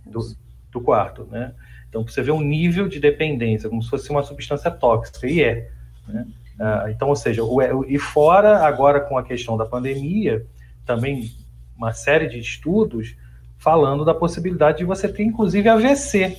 do, 0.06 0.36
do, 0.72 0.82
quarto. 0.82 1.28
Né? 1.30 1.54
Então, 1.88 2.04
você 2.04 2.22
vê 2.22 2.32
um 2.32 2.42
nível 2.42 2.88
de 2.88 3.00
dependência, 3.00 3.70
como 3.70 3.82
se 3.82 3.90
fosse 3.90 4.10
uma 4.10 4.24
substância 4.24 4.72
tóxica, 4.72 5.28
e 5.28 5.44
é. 5.44 5.70
Né? 6.08 6.26
Ah, 6.60 6.86
então, 6.90 7.10
ou 7.10 7.16
seja, 7.16 7.44
o, 7.44 7.86
e 7.86 8.00
fora 8.00 8.66
agora 8.66 9.02
com 9.02 9.18
a 9.18 9.24
questão 9.24 9.58
da 9.58 9.66
pandemia, 9.66 10.46
também 10.86 11.32
uma 11.76 11.94
série 11.94 12.28
de 12.28 12.40
estudos 12.40 13.16
falando 13.58 14.04
da 14.04 14.14
possibilidade 14.14 14.80
de 14.80 14.86
você 14.86 15.08
ter, 15.08 15.24
inclusive, 15.24 15.70
AVC. 15.70 16.38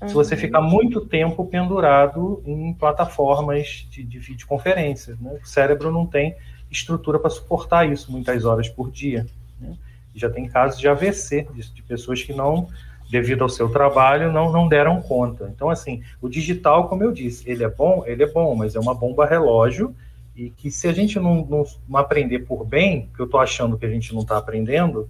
Uhum. 0.00 0.08
Se 0.08 0.14
você 0.14 0.36
ficar 0.36 0.60
muito 0.60 1.00
tempo 1.02 1.46
pendurado 1.46 2.42
em 2.46 2.72
plataformas 2.74 3.86
de, 3.90 4.02
de 4.02 4.18
videoconferências. 4.18 5.18
Né? 5.20 5.38
O 5.42 5.46
cérebro 5.46 5.92
não 5.92 6.06
tem 6.06 6.36
estrutura 6.70 7.18
para 7.18 7.30
suportar 7.30 7.90
isso 7.90 8.10
muitas 8.10 8.44
horas 8.44 8.68
por 8.68 8.90
dia. 8.90 9.26
Né? 9.60 9.76
Já 10.14 10.30
tem 10.30 10.48
casos 10.48 10.80
de 10.80 10.88
AVC, 10.88 11.46
de, 11.54 11.72
de, 11.72 11.82
pessoas 11.82 12.22
que 12.22 12.32
não, 12.32 12.68
devido 13.10 13.42
ao 13.42 13.48
seu 13.48 13.68
trabalho, 13.68 14.32
não, 14.32 14.50
não 14.50 14.68
deram 14.68 15.02
conta. 15.02 15.50
Então, 15.54 15.68
assim, 15.68 16.02
o 16.20 16.28
digital, 16.28 16.88
como 16.88 17.02
eu 17.02 17.12
disse, 17.12 17.48
ele 17.48 17.62
é 17.64 17.68
bom, 17.68 18.04
ele 18.06 18.22
é 18.22 18.30
bom, 18.30 18.54
mas 18.54 18.74
é 18.74 18.80
uma 18.80 18.94
bomba 18.94 19.26
relógio 19.26 19.94
e 20.36 20.50
que 20.50 20.70
se 20.70 20.88
a 20.88 20.92
gente 20.92 21.18
não, 21.18 21.44
não, 21.46 21.64
não 21.88 21.98
aprender 21.98 22.40
por 22.40 22.64
bem, 22.64 23.08
que 23.14 23.20
eu 23.20 23.26
estou 23.26 23.40
achando 23.40 23.78
que 23.78 23.86
a 23.86 23.90
gente 23.90 24.12
não 24.12 24.22
está 24.22 24.36
aprendendo, 24.36 25.08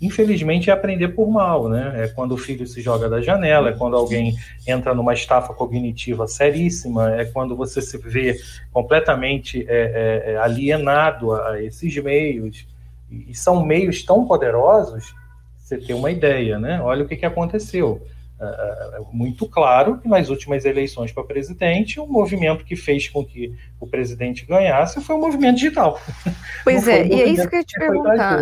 infelizmente 0.00 0.70
é 0.70 0.72
aprender 0.72 1.08
por 1.08 1.30
mal, 1.30 1.68
né? 1.68 2.04
É 2.04 2.08
quando 2.08 2.32
o 2.32 2.36
filho 2.36 2.66
se 2.66 2.80
joga 2.80 3.08
da 3.08 3.20
janela, 3.20 3.70
é 3.70 3.72
quando 3.72 3.96
alguém 3.96 4.36
entra 4.66 4.94
numa 4.94 5.14
estafa 5.14 5.54
cognitiva 5.54 6.26
seríssima, 6.26 7.14
é 7.14 7.24
quando 7.24 7.56
você 7.56 7.80
se 7.80 7.96
vê 7.98 8.36
completamente 8.72 9.64
é, 9.68 10.22
é, 10.26 10.32
é 10.32 10.36
alienado 10.36 11.32
a, 11.32 11.50
a, 11.50 11.62
esses 11.62 11.96
meios. 12.02 12.66
E, 13.10 13.34
são 13.34 13.64
meios 13.64 14.02
tão 14.02 14.26
poderosos, 14.26 15.14
você 15.58 15.78
tem 15.78 15.94
uma 15.94 16.10
ideia, 16.10 16.58
né? 16.58 16.80
Olha 16.82 17.04
o 17.04 17.08
que, 17.08 17.16
que 17.16 17.26
aconteceu. 17.26 18.00
É, 18.42 18.96
é, 18.96 18.98
é 18.98 19.04
muito 19.12 19.48
claro 19.48 20.00
que 20.00 20.08
nas 20.08 20.28
últimas 20.28 20.64
eleições 20.64 21.12
para 21.12 21.22
presidente, 21.22 22.00
o 22.00 22.06
movimento 22.08 22.64
que 22.64 22.74
fez 22.74 23.08
com 23.08 23.24
que 23.24 23.56
o 23.78 23.86
presidente 23.86 24.44
ganhasse 24.44 25.00
foi 25.00 25.14
o 25.14 25.20
movimento 25.20 25.56
digital. 25.56 26.00
Pois 26.64 26.86
é, 26.86 27.04
e 27.06 27.22
é 27.22 27.26
isso 27.26 27.48
que 27.48 27.56
eu 27.56 27.58
ia 27.58 27.64
te 27.64 27.78
perguntar. 27.78 28.40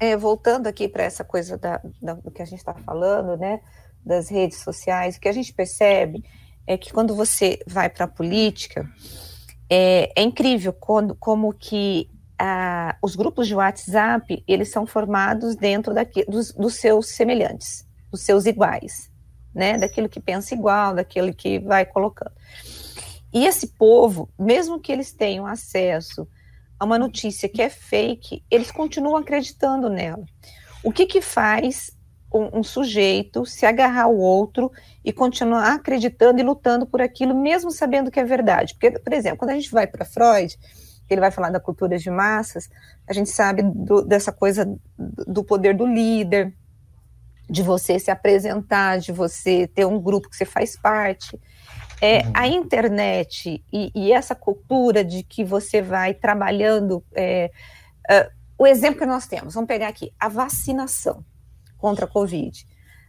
É, 0.00 0.16
voltando 0.16 0.66
aqui 0.66 0.88
para 0.88 1.04
essa 1.04 1.22
coisa 1.22 1.56
da, 1.56 1.80
da, 2.00 2.14
do 2.14 2.30
que 2.30 2.42
a 2.42 2.44
gente 2.44 2.58
está 2.58 2.74
falando, 2.74 3.36
né, 3.36 3.60
das 4.04 4.28
redes 4.28 4.58
sociais, 4.58 5.16
o 5.16 5.20
que 5.20 5.28
a 5.28 5.32
gente 5.32 5.54
percebe 5.54 6.24
é 6.66 6.76
que 6.76 6.92
quando 6.92 7.14
você 7.14 7.60
vai 7.64 7.88
para 7.88 8.06
a 8.06 8.08
política, 8.08 8.84
é, 9.70 10.12
é, 10.16 10.22
incrível 10.22 10.72
quando, 10.72 11.14
como 11.14 11.52
que 11.52 12.10
ah, 12.36 12.96
os 13.00 13.14
grupos 13.14 13.46
de 13.46 13.54
WhatsApp, 13.54 14.42
eles 14.48 14.70
são 14.70 14.86
formados 14.86 15.54
dentro 15.54 15.94
daqui, 15.94 16.24
dos, 16.24 16.52
dos 16.52 16.74
seus 16.74 17.10
semelhantes, 17.10 17.86
dos 18.10 18.22
seus 18.22 18.44
iguais 18.44 19.11
né? 19.54 19.78
Daquilo 19.78 20.08
que 20.08 20.20
pensa 20.20 20.54
igual, 20.54 20.94
daquele 20.94 21.32
que 21.32 21.58
vai 21.58 21.84
colocando. 21.84 22.32
E 23.32 23.46
esse 23.46 23.68
povo, 23.68 24.28
mesmo 24.38 24.78
que 24.78 24.92
eles 24.92 25.12
tenham 25.12 25.46
acesso 25.46 26.28
a 26.78 26.84
uma 26.84 26.98
notícia 26.98 27.48
que 27.48 27.62
é 27.62 27.68
fake, 27.68 28.44
eles 28.50 28.70
continuam 28.70 29.16
acreditando 29.16 29.88
nela. 29.88 30.24
O 30.84 30.92
que 30.92 31.06
que 31.06 31.20
faz 31.20 31.96
um, 32.32 32.58
um 32.58 32.62
sujeito 32.62 33.46
se 33.46 33.64
agarrar 33.64 34.04
ao 34.04 34.16
outro 34.16 34.70
e 35.04 35.12
continuar 35.12 35.74
acreditando 35.74 36.40
e 36.40 36.44
lutando 36.44 36.86
por 36.86 37.00
aquilo, 37.00 37.34
mesmo 37.34 37.70
sabendo 37.70 38.10
que 38.10 38.20
é 38.20 38.24
verdade? 38.24 38.74
Porque, 38.74 38.98
por 38.98 39.12
exemplo, 39.12 39.38
quando 39.38 39.50
a 39.50 39.54
gente 39.54 39.70
vai 39.70 39.86
para 39.86 40.04
Freud, 40.04 40.58
ele 41.08 41.20
vai 41.20 41.30
falar 41.30 41.50
da 41.50 41.60
cultura 41.60 41.98
de 41.98 42.10
massas, 42.10 42.68
a 43.08 43.12
gente 43.12 43.30
sabe 43.30 43.62
do, 43.62 44.02
dessa 44.02 44.32
coisa 44.32 44.66
do 44.98 45.44
poder 45.44 45.76
do 45.76 45.86
líder, 45.86 46.54
de 47.52 47.62
você 47.62 47.98
se 47.98 48.10
apresentar, 48.10 48.98
de 48.98 49.12
você 49.12 49.66
ter 49.66 49.84
um 49.84 50.00
grupo 50.00 50.30
que 50.30 50.36
você 50.36 50.46
faz 50.46 50.74
parte. 50.74 51.38
É, 52.00 52.24
uhum. 52.24 52.32
A 52.34 52.48
internet 52.48 53.62
e, 53.70 53.92
e, 53.94 54.10
essa 54.10 54.34
cultura 54.34 55.04
de 55.04 55.22
que 55.22 55.44
você 55.44 55.82
vai 55.82 56.14
trabalhando. 56.14 57.04
É, 57.14 57.50
uh, 58.10 58.42
o 58.58 58.66
exemplo 58.66 59.00
que 59.00 59.06
nós 59.06 59.26
temos, 59.26 59.54
vamos 59.54 59.68
pegar 59.68 59.88
aqui, 59.88 60.12
a 60.18 60.28
vacinação 60.28 61.24
contra 61.76 62.06
a 62.06 62.08
Covid. 62.08 62.66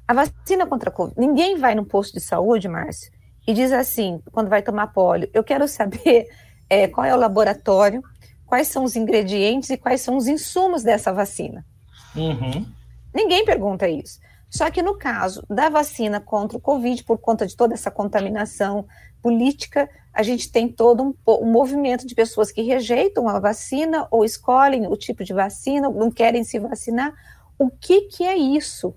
A 0.07 0.13
vacina 0.13 0.65
contra 0.65 0.89
a 0.89 0.91
Covid. 0.91 1.17
Ninguém 1.17 1.57
vai 1.57 1.73
no 1.73 1.85
posto 1.85 2.13
de 2.13 2.19
saúde, 2.19 2.67
Márcio, 2.67 3.11
e 3.47 3.53
diz 3.53 3.71
assim, 3.71 4.21
quando 4.31 4.49
vai 4.49 4.61
tomar 4.61 4.87
pólio, 4.87 5.29
eu 5.33 5.43
quero 5.43 5.67
saber 5.67 6.27
é, 6.69 6.87
qual 6.87 7.05
é 7.05 7.15
o 7.15 7.19
laboratório, 7.19 8.03
quais 8.45 8.67
são 8.67 8.83
os 8.83 8.95
ingredientes 8.95 9.69
e 9.69 9.77
quais 9.77 10.01
são 10.01 10.17
os 10.17 10.27
insumos 10.27 10.83
dessa 10.83 11.13
vacina. 11.13 11.65
Uhum. 12.15 12.65
Ninguém 13.13 13.45
pergunta 13.45 13.87
isso. 13.87 14.19
Só 14.53 14.69
que 14.69 14.83
no 14.83 14.95
caso 14.95 15.43
da 15.49 15.67
vacina 15.67 16.21
contra 16.21 16.55
o 16.55 16.61
Covid, 16.61 17.03
por 17.05 17.17
conta 17.17 17.47
de 17.47 17.57
toda 17.57 17.73
essa 17.73 17.89
contaminação 17.89 18.85
política, 19.19 19.89
a 20.13 20.21
gente 20.21 20.51
tem 20.51 20.69
todo 20.69 21.01
um, 21.01 21.15
um, 21.41 21.51
movimento 21.51 22.05
de 22.05 22.13
pessoas 22.13 22.51
que 22.51 22.61
rejeitam 22.61 23.27
a 23.27 23.39
vacina 23.39 24.07
ou 24.11 24.23
escolhem 24.23 24.85
o 24.85 24.95
tipo 24.95 25.23
de 25.23 25.33
vacina, 25.33 25.89
não 25.89 26.11
querem 26.11 26.43
se 26.43 26.59
vacinar. 26.59 27.15
O 27.57 27.67
que, 27.67 28.01
que 28.01 28.23
é 28.23 28.37
isso? 28.37 28.93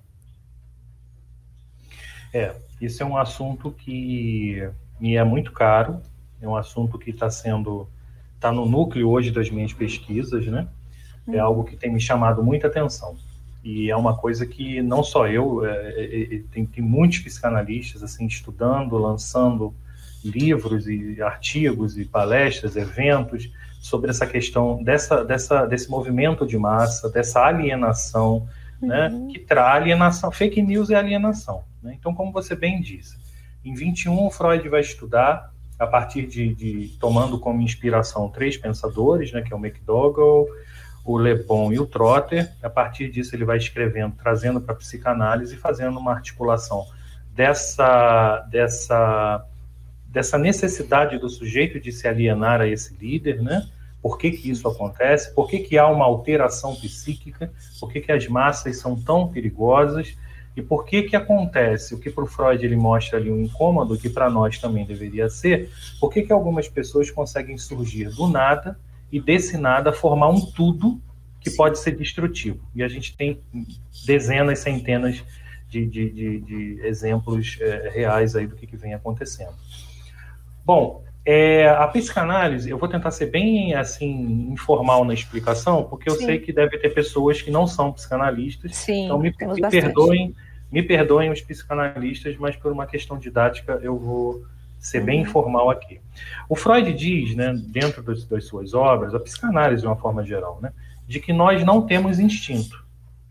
É, 2.35 2.55
isso 2.79 3.03
é 3.03 3.07
um 3.07 3.17
assunto 3.17 3.71
que 3.71 4.71
me 5.01 5.17
é 5.17 5.25
muito 5.25 5.53
caro, 5.53 6.03
é 6.39 6.47
um 6.47 6.55
assunto 6.55 6.99
que 6.99 7.09
está 7.09 7.31
sendo, 7.31 7.89
está 8.35 8.53
no 8.53 8.67
núcleo 8.67 9.09
hoje 9.09 9.31
das 9.31 9.49
minhas 9.49 9.73
pesquisas, 9.73 10.47
né? 10.49 10.69
É 11.27 11.43
hum. 11.43 11.47
algo 11.47 11.65
que 11.65 11.79
tem 11.79 11.91
me 11.91 12.01
chamado 12.01 12.45
muita 12.45 12.67
atenção. 12.67 13.17
E 13.67 13.91
é 13.91 13.97
uma 13.97 14.17
coisa 14.17 14.47
que 14.47 14.81
não 14.81 15.03
só 15.03 15.27
eu, 15.27 15.67
é, 15.67 15.89
é, 15.89 16.35
é, 16.37 16.43
tem, 16.53 16.65
tem 16.65 16.85
muitos 16.85 17.19
psicanalistas 17.19 18.01
assim 18.01 18.25
estudando, 18.25 18.97
lançando 18.97 19.75
livros 20.25 20.87
e 20.87 21.21
artigos 21.21 21.99
e 21.99 22.05
palestras, 22.05 22.77
eventos 22.77 23.51
sobre 23.81 24.11
essa 24.11 24.25
questão 24.25 24.81
dessa, 24.85 25.25
dessa, 25.25 25.67
desse 25.67 25.91
movimento 25.91 26.47
de 26.47 26.57
massa, 26.57 27.11
dessa 27.11 27.45
alienação, 27.45 28.49
né, 28.81 29.09
uhum. 29.09 29.27
que 29.27 29.41
traz 29.41 29.83
alienação. 29.83 30.31
Fake 30.31 30.63
news 30.63 30.91
é 30.91 30.95
alienação. 30.95 31.65
Né? 31.83 31.97
Então, 31.99 32.15
como 32.15 32.31
você 32.31 32.55
bem 32.55 32.81
disse, 32.81 33.17
em 33.65 33.75
21 33.75 34.27
o 34.27 34.31
Freud 34.31 34.69
vai 34.69 34.81
estudar 34.81 35.53
a 35.77 35.89
partir 35.89 36.25
de, 36.29 36.55
de 36.55 36.97
tomando 37.01 37.37
como 37.37 37.61
inspiração 37.61 38.29
três 38.29 38.57
pensadores, 38.57 39.33
né, 39.33 39.43
que 39.43 39.53
é 39.53 39.57
o 39.57 39.59
McDougall, 39.59 40.47
o 41.07 41.19
Le 41.19 41.35
Bon 41.45 41.73
e 41.73 41.79
o 41.79 41.87
Trotter. 41.87 42.51
A 42.63 42.69
partir 42.69 43.09
disso, 43.11 43.35
ele 43.35 43.45
vai 43.45 43.57
escrevendo, 43.57 44.15
trazendo 44.17 44.61
para 44.61 44.75
a 44.75 44.77
psicanálise, 44.77 45.57
fazendo 45.57 45.99
uma 45.99 46.13
articulação 46.13 46.85
dessa, 47.33 48.41
dessa, 48.51 49.47
dessa 50.09 50.37
necessidade 50.37 51.19
do 51.19 51.29
sujeito 51.29 51.79
de 51.79 51.93
se 51.93 52.09
alienar 52.09 52.61
a 52.61 52.67
esse 52.67 52.95
líder, 52.97 53.41
né? 53.41 53.69
Por 54.03 54.19
que, 54.19 54.31
que 54.33 54.51
isso 54.51 54.69
acontece? 54.69 55.35
Por 55.35 55.49
que, 55.49 55.61
que 55.61 55.79
há 55.79 55.87
uma 55.89 56.05
alteração 56.05 56.75
psíquica? 56.75 57.53
Por 57.81 57.91
que, 57.91 58.01
que 58.01 58.13
as 58.13 58.27
massas 58.27 58.79
são 58.79 58.97
tão 58.97 59.29
perigosas? 59.29 60.17
E 60.57 60.63
por 60.63 60.85
que 60.85 61.03
que 61.03 61.15
acontece? 61.15 61.95
O 61.95 61.99
que 61.99 62.11
para 62.11 62.25
o 62.25 62.27
Freud 62.27 62.65
ele 62.65 62.77
mostra 62.77 63.19
ali 63.19 63.31
um 63.31 63.43
incômodo, 63.43 63.99
que 63.99 64.09
para 64.09 64.31
nós 64.31 64.59
também 64.59 64.87
deveria 64.87 65.29
ser, 65.29 65.71
por 66.01 66.11
que 66.11 66.23
que 66.23 66.33
algumas 66.33 66.69
pessoas 66.69 67.11
conseguem 67.11 67.59
surgir 67.59 68.09
do 68.11 68.27
nada 68.27 68.79
e 69.11 69.21
desse 69.21 69.57
nada 69.57 69.93
formar 69.93 70.29
um 70.29 70.41
tudo 70.41 71.01
que 71.41 71.51
pode 71.51 71.79
ser 71.79 71.97
destrutivo. 71.97 72.61
E 72.75 72.83
a 72.83 72.89
gente 72.89 73.17
tem 73.17 73.41
dezenas, 74.05 74.59
centenas 74.59 75.23
de, 75.69 75.87
de, 75.87 76.11
de, 76.11 76.41
de 76.41 76.81
exemplos 76.83 77.59
é, 77.61 77.91
reais 77.91 78.35
aí 78.35 78.47
do 78.47 78.57
que, 78.57 78.67
que 78.67 78.77
vem 78.77 78.95
acontecendo. 78.95 79.55
Bom, 80.65 81.05
é, 81.25 81.69
a 81.69 81.87
psicanálise, 81.89 82.71
eu 82.71 82.79
vou 82.79 82.89
tentar 82.89 83.11
ser 83.11 83.27
bem 83.27 83.75
assim 83.75 84.49
informal 84.51 85.05
na 85.05 85.13
explicação, 85.13 85.85
porque 85.85 86.09
eu 86.09 86.15
Sim. 86.15 86.27
sei 86.27 86.39
que 86.39 86.53
deve 86.53 86.79
ter 86.79 86.91
pessoas 86.91 87.43
que 87.43 87.51
não 87.51 87.67
são 87.67 87.93
psicanalistas. 87.93 88.77
Sim, 88.77 89.07
então 89.07 89.19
me, 89.19 89.31
me 89.31 89.71
perdoem, 89.71 90.35
me 90.71 90.83
perdoem 90.83 91.31
os 91.31 91.41
psicanalistas, 91.41 92.37
mas 92.37 92.55
por 92.57 92.73
uma 92.73 92.87
questão 92.87 93.19
didática 93.19 93.79
eu 93.83 93.99
vou 93.99 94.45
ser 94.79 95.01
bem 95.01 95.21
uhum. 95.21 95.27
informal 95.27 95.71
aqui. 95.71 96.01
O 96.49 96.55
Freud 96.55 96.93
diz, 96.93 97.35
né, 97.35 97.55
dentro 97.67 98.03
das, 98.03 98.25
das, 98.25 98.45
suas 98.45 98.75
obras, 98.75 99.15
a 99.15 99.21
psicanálise 99.21 99.83
de 99.83 99.87
uma 99.87 99.97
forma 99.97 100.25
geral, 100.25 100.59
né, 100.61 100.73
de 101.07 101.21
que 101.21 101.33
nós 101.33 101.65
não 101.65 101.83
temos 101.83 102.19
instinto. 102.19 102.85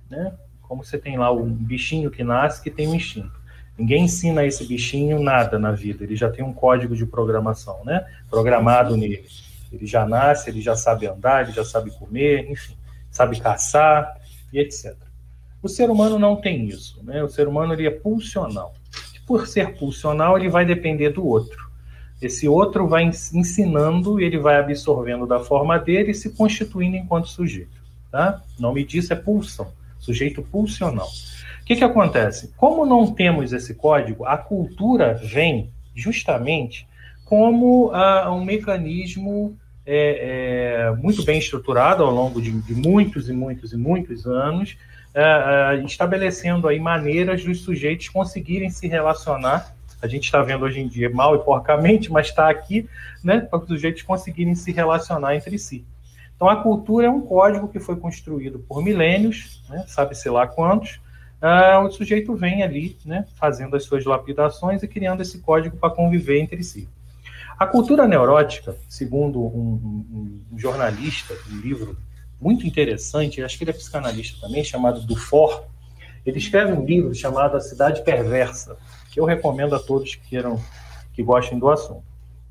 Né? 0.10 0.34
Como 0.62 0.84
você 0.84 0.98
tem 0.98 1.18
lá 1.18 1.32
um 1.32 1.50
bichinho 1.50 2.12
que 2.12 2.24
nasce 2.24 2.62
que 2.62 2.72
tem 2.72 2.88
um 2.88 2.96
instinto. 2.96 3.46
Ninguém 3.78 4.06
ensina 4.06 4.46
esse 4.46 4.66
bichinho 4.66 5.22
nada 5.22 5.60
na 5.60 5.72
vida, 5.72 6.04
ele 6.04 6.16
já 6.16 6.30
tem 6.30 6.44
um 6.44 6.54
código 6.54 6.96
de 6.96 7.06
programação, 7.06 7.84
né? 7.84 8.06
Programado 8.30 8.96
nele. 8.96 9.26
Ele 9.70 9.86
já 9.86 10.06
nasce, 10.06 10.50
ele 10.50 10.62
já 10.62 10.78
sabe 10.78 11.08
andar, 11.08 11.44
ele 11.44 11.52
já 11.52 11.66
sabe 11.66 11.92
comer, 11.92 12.50
enfim, 12.50 12.78
sabe 13.12 13.38
caçar 13.38 14.16
e 14.54 14.60
etc. 14.60 14.96
O 15.62 15.68
ser 15.68 15.90
humano 15.90 16.18
não 16.18 16.38
tem 16.38 16.66
isso, 16.70 17.04
né? 17.04 17.22
O 17.22 17.28
ser 17.28 17.50
humano 17.50 17.74
ele 17.74 17.86
é 17.86 17.92
pulsional 17.92 18.74
por 19.26 19.48
ser 19.48 19.76
pulsional, 19.76 20.38
ele 20.38 20.50
vai 20.50 20.66
depender 20.66 21.10
do 21.10 21.26
outro. 21.26 21.70
Esse 22.22 22.48
outro 22.48 22.88
vai 22.88 23.04
ensinando, 23.04 24.20
ele 24.20 24.38
vai 24.38 24.58
absorvendo 24.58 25.28
da 25.28 25.40
forma 25.40 25.78
dele 25.78 26.12
e 26.12 26.16
se 26.16 26.30
constituindo 26.32 26.96
enquanto 26.96 27.28
sujeito. 27.28 27.84
Tá? 28.12 28.42
O 28.58 28.62
nome 28.62 28.86
disso 28.86 29.12
é 29.12 29.16
pulsão, 29.16 29.68
sujeito 30.00 30.42
pulsional. 30.42 31.08
O 31.62 31.66
que, 31.66 31.76
que 31.76 31.84
acontece? 31.84 32.54
Como 32.56 32.86
não 32.86 33.12
temos 33.12 33.52
esse 33.52 33.74
código, 33.74 34.26
a 34.26 34.38
cultura 34.38 35.16
vem 35.16 35.70
justamente 35.94 36.88
como 37.26 37.88
uh, 37.88 38.32
um 38.32 38.46
mecanismo 38.46 39.58
é, 39.86 40.88
é, 40.88 40.96
muito 40.96 41.24
bem 41.24 41.40
estruturado 41.40 42.04
ao 42.04 42.12
longo 42.12 42.42
de, 42.42 42.52
de 42.52 42.74
muitos 42.74 43.30
e 43.30 43.34
muitos 43.34 43.74
e 43.74 43.78
muitos 43.78 44.26
anos, 44.26 44.78
é, 45.18 45.78
é, 45.78 45.84
estabelecendo 45.86 46.68
aí 46.68 46.78
maneiras 46.78 47.42
dos 47.42 47.62
sujeitos 47.62 48.10
conseguirem 48.10 48.70
se 48.70 48.86
relacionar. 48.86 49.74
A 50.02 50.08
gente 50.08 50.26
está 50.26 50.42
vendo 50.42 50.66
hoje 50.66 50.82
em 50.82 50.90
dia 50.90 51.10
mal 51.10 51.36
e 51.36 51.40
porcamente, 51.40 52.12
mas 52.12 52.28
está 52.28 52.50
aqui, 52.50 52.90
né, 53.24 53.40
para 53.40 53.60
os 53.60 53.66
sujeitos 53.66 54.02
conseguirem 54.02 54.54
se 54.56 54.74
relacionar 54.74 55.34
entre 55.34 55.58
si. 55.58 55.86
Então, 56.36 56.50
a 56.50 56.58
cultura 56.58 57.08
é 57.08 57.10
um 57.10 57.22
código 57.22 57.70
que 57.70 57.80
foi 57.80 57.96
construído 57.96 58.60
por 58.60 58.84
milênios, 58.84 59.64
né, 59.70 59.86
sabe-se 59.88 60.30
lá 60.30 60.46
quantos. 60.46 61.00
Uh, 61.42 61.86
o 61.86 61.92
sujeito 61.92 62.36
vem 62.36 62.62
ali, 62.62 62.98
né, 63.06 63.26
fazendo 63.36 63.78
as 63.78 63.86
suas 63.86 64.04
lapidações 64.04 64.84
e 64.84 64.88
criando 64.88 65.22
esse 65.22 65.40
código 65.40 65.78
para 65.78 65.92
conviver 65.92 66.42
entre 66.42 66.62
si. 66.62 66.90
A 67.58 67.66
cultura 67.66 68.06
neurótica, 68.06 68.76
segundo 68.90 69.40
um, 69.40 70.04
um, 70.12 70.42
um 70.52 70.60
jornalista, 70.60 71.34
um 71.50 71.58
livro 71.62 71.98
muito 72.40 72.68
interessante, 72.68 73.42
acho 73.42 73.58
que 73.58 73.64
ele 73.64 73.72
é 73.72 73.74
psicanalista 73.74 74.40
também, 74.46 74.64
chamado 74.64 75.02
Dufour. 75.02 75.64
Ele 76.26 76.38
escreve 76.38 76.74
um 76.74 76.84
livro 76.84 77.14
chamado 77.14 77.56
A 77.56 77.62
Cidade 77.62 78.04
Perversa, 78.04 78.78
que 79.12 79.20
eu 79.20 79.26
recomendo 79.26 79.76
a 79.76 79.80
todos 79.80 80.16
que 80.16 80.30
queiram, 80.30 80.60
que 81.14 81.24
gostem 81.24 81.58
do 81.58 81.70
assunto. 81.70 82.04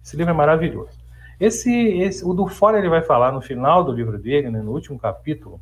Esse 0.02 0.16
livro 0.16 0.32
é 0.32 0.36
maravilhoso. 0.36 0.90
Esse, 1.38 1.70
esse, 1.72 2.24
o 2.24 2.32
Dufour 2.32 2.74
ele 2.74 2.88
vai 2.88 3.02
falar 3.02 3.32
no 3.32 3.40
final 3.40 3.82
do 3.82 3.92
livro 3.92 4.18
dele, 4.18 4.50
né, 4.50 4.62
no 4.62 4.72
último 4.72 4.98
capítulo, 4.98 5.60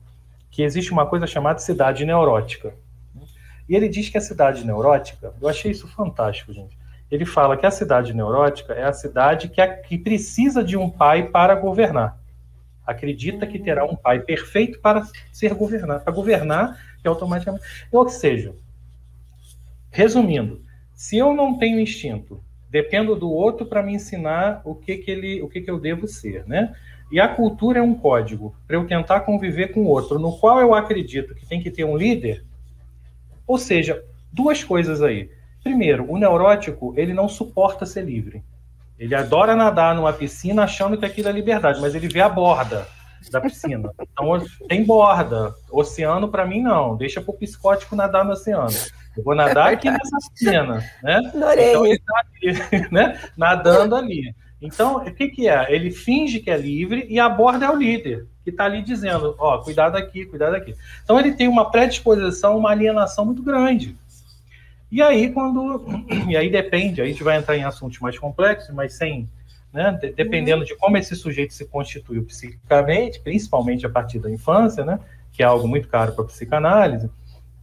que 0.50 0.62
existe 0.62 0.92
uma 0.92 1.06
coisa 1.06 1.26
chamada 1.26 1.58
cidade 1.58 2.04
neurótica. 2.04 2.74
E 3.68 3.74
ele 3.74 3.88
diz 3.88 4.08
que 4.08 4.18
a 4.18 4.20
cidade 4.20 4.66
neurótica, 4.66 5.32
eu 5.40 5.48
achei 5.48 5.70
isso 5.70 5.88
fantástico, 5.88 6.52
gente. 6.52 6.76
Ele 7.10 7.24
fala 7.24 7.56
que 7.56 7.64
a 7.64 7.70
cidade 7.70 8.12
neurótica 8.12 8.74
é 8.74 8.84
a 8.84 8.92
cidade 8.92 9.48
que, 9.48 9.60
a, 9.60 9.68
que 9.68 9.98
precisa 9.98 10.62
de 10.62 10.76
um 10.76 10.90
pai 10.90 11.28
para 11.28 11.54
governar 11.54 12.21
acredita 12.92 13.46
que 13.46 13.58
terá 13.58 13.84
um 13.84 13.96
pai 13.96 14.20
perfeito 14.20 14.80
para 14.80 15.06
ser 15.32 15.54
governado, 15.54 16.04
para 16.04 16.12
governar 16.12 16.78
e 17.04 17.08
automaticamente. 17.08 17.64
Ou 17.90 18.08
seja, 18.08 18.54
resumindo, 19.90 20.62
se 20.94 21.18
eu 21.18 21.34
não 21.34 21.58
tenho 21.58 21.80
instinto, 21.80 22.42
dependo 22.70 23.16
do 23.16 23.30
outro 23.30 23.66
para 23.66 23.82
me 23.82 23.94
ensinar 23.94 24.62
o 24.64 24.74
que 24.74 24.96
que 24.96 25.10
ele, 25.10 25.42
o 25.42 25.48
que 25.48 25.60
que 25.60 25.70
eu 25.70 25.78
devo 25.78 26.06
ser, 26.06 26.46
né? 26.46 26.74
E 27.10 27.20
a 27.20 27.28
cultura 27.28 27.80
é 27.80 27.82
um 27.82 27.94
código 27.94 28.54
para 28.66 28.76
eu 28.76 28.86
tentar 28.86 29.20
conviver 29.20 29.68
com 29.72 29.80
o 29.80 29.88
outro, 29.88 30.18
no 30.18 30.38
qual 30.38 30.60
eu 30.60 30.72
acredito 30.72 31.34
que 31.34 31.44
tem 31.44 31.62
que 31.62 31.70
ter 31.70 31.84
um 31.84 31.96
líder. 31.96 32.42
Ou 33.46 33.58
seja, 33.58 34.02
duas 34.32 34.64
coisas 34.64 35.02
aí. 35.02 35.30
Primeiro, 35.62 36.10
o 36.10 36.16
neurótico, 36.16 36.94
ele 36.96 37.12
não 37.12 37.28
suporta 37.28 37.84
ser 37.84 38.04
livre. 38.04 38.42
Ele 39.02 39.16
adora 39.16 39.56
nadar 39.56 39.96
numa 39.96 40.12
piscina 40.12 40.62
achando 40.62 40.96
que 40.96 41.04
aquilo 41.04 41.28
é 41.28 41.32
liberdade, 41.32 41.80
mas 41.80 41.92
ele 41.92 42.06
vê 42.06 42.20
a 42.20 42.28
borda 42.28 42.86
da 43.32 43.40
piscina. 43.40 43.90
Então 44.00 44.40
tem 44.68 44.84
borda. 44.84 45.52
Oceano 45.72 46.28
para 46.28 46.46
mim 46.46 46.62
não. 46.62 46.96
Deixa 46.96 47.20
pro 47.20 47.32
psicótico 47.32 47.96
nadar 47.96 48.24
no 48.24 48.30
oceano. 48.30 48.70
Eu 49.16 49.24
vou 49.24 49.34
nadar 49.34 49.72
aqui 49.72 49.90
nessa 49.90 50.16
piscina, 50.32 50.88
né? 51.02 51.16
Adorei. 51.34 51.70
Então 51.70 51.84
ele 51.84 51.98
tá 51.98 52.20
ali, 52.20 52.88
né? 52.92 53.20
Nadando 53.36 53.96
ali. 53.96 54.32
Então, 54.60 54.98
o 54.98 55.12
que, 55.12 55.26
que 55.30 55.48
é? 55.48 55.66
Ele 55.74 55.90
finge 55.90 56.38
que 56.38 56.48
é 56.48 56.56
livre 56.56 57.04
e 57.10 57.18
a 57.18 57.28
borda 57.28 57.66
é 57.66 57.70
o 57.70 57.74
líder, 57.74 58.28
que 58.44 58.50
está 58.50 58.66
ali 58.66 58.82
dizendo, 58.82 59.34
ó, 59.36 59.58
cuidado 59.58 59.96
aqui, 59.96 60.26
cuidado 60.26 60.54
aqui. 60.54 60.76
Então 61.02 61.18
ele 61.18 61.32
tem 61.32 61.48
uma 61.48 61.68
predisposição, 61.72 62.56
uma 62.56 62.70
alienação 62.70 63.24
muito 63.26 63.42
grande. 63.42 63.96
E 64.92 65.00
aí, 65.00 65.32
quando. 65.32 65.82
E 66.28 66.36
aí 66.36 66.50
depende, 66.50 67.00
a 67.00 67.06
gente 67.06 67.24
vai 67.24 67.38
entrar 67.38 67.56
em 67.56 67.64
assuntos 67.64 67.98
mais 67.98 68.18
complexos, 68.18 68.72
mas 68.74 68.92
sem. 68.92 69.28
Né, 69.72 69.98
dependendo 70.14 70.66
de 70.66 70.76
como 70.76 70.98
esse 70.98 71.16
sujeito 71.16 71.54
se 71.54 71.64
constituiu 71.64 72.22
psiquicamente, 72.24 73.18
principalmente 73.20 73.86
a 73.86 73.88
partir 73.88 74.18
da 74.18 74.30
infância, 74.30 74.84
né, 74.84 75.00
que 75.32 75.42
é 75.42 75.46
algo 75.46 75.66
muito 75.66 75.88
caro 75.88 76.12
para 76.12 76.24
a 76.24 76.26
psicanálise, 76.26 77.10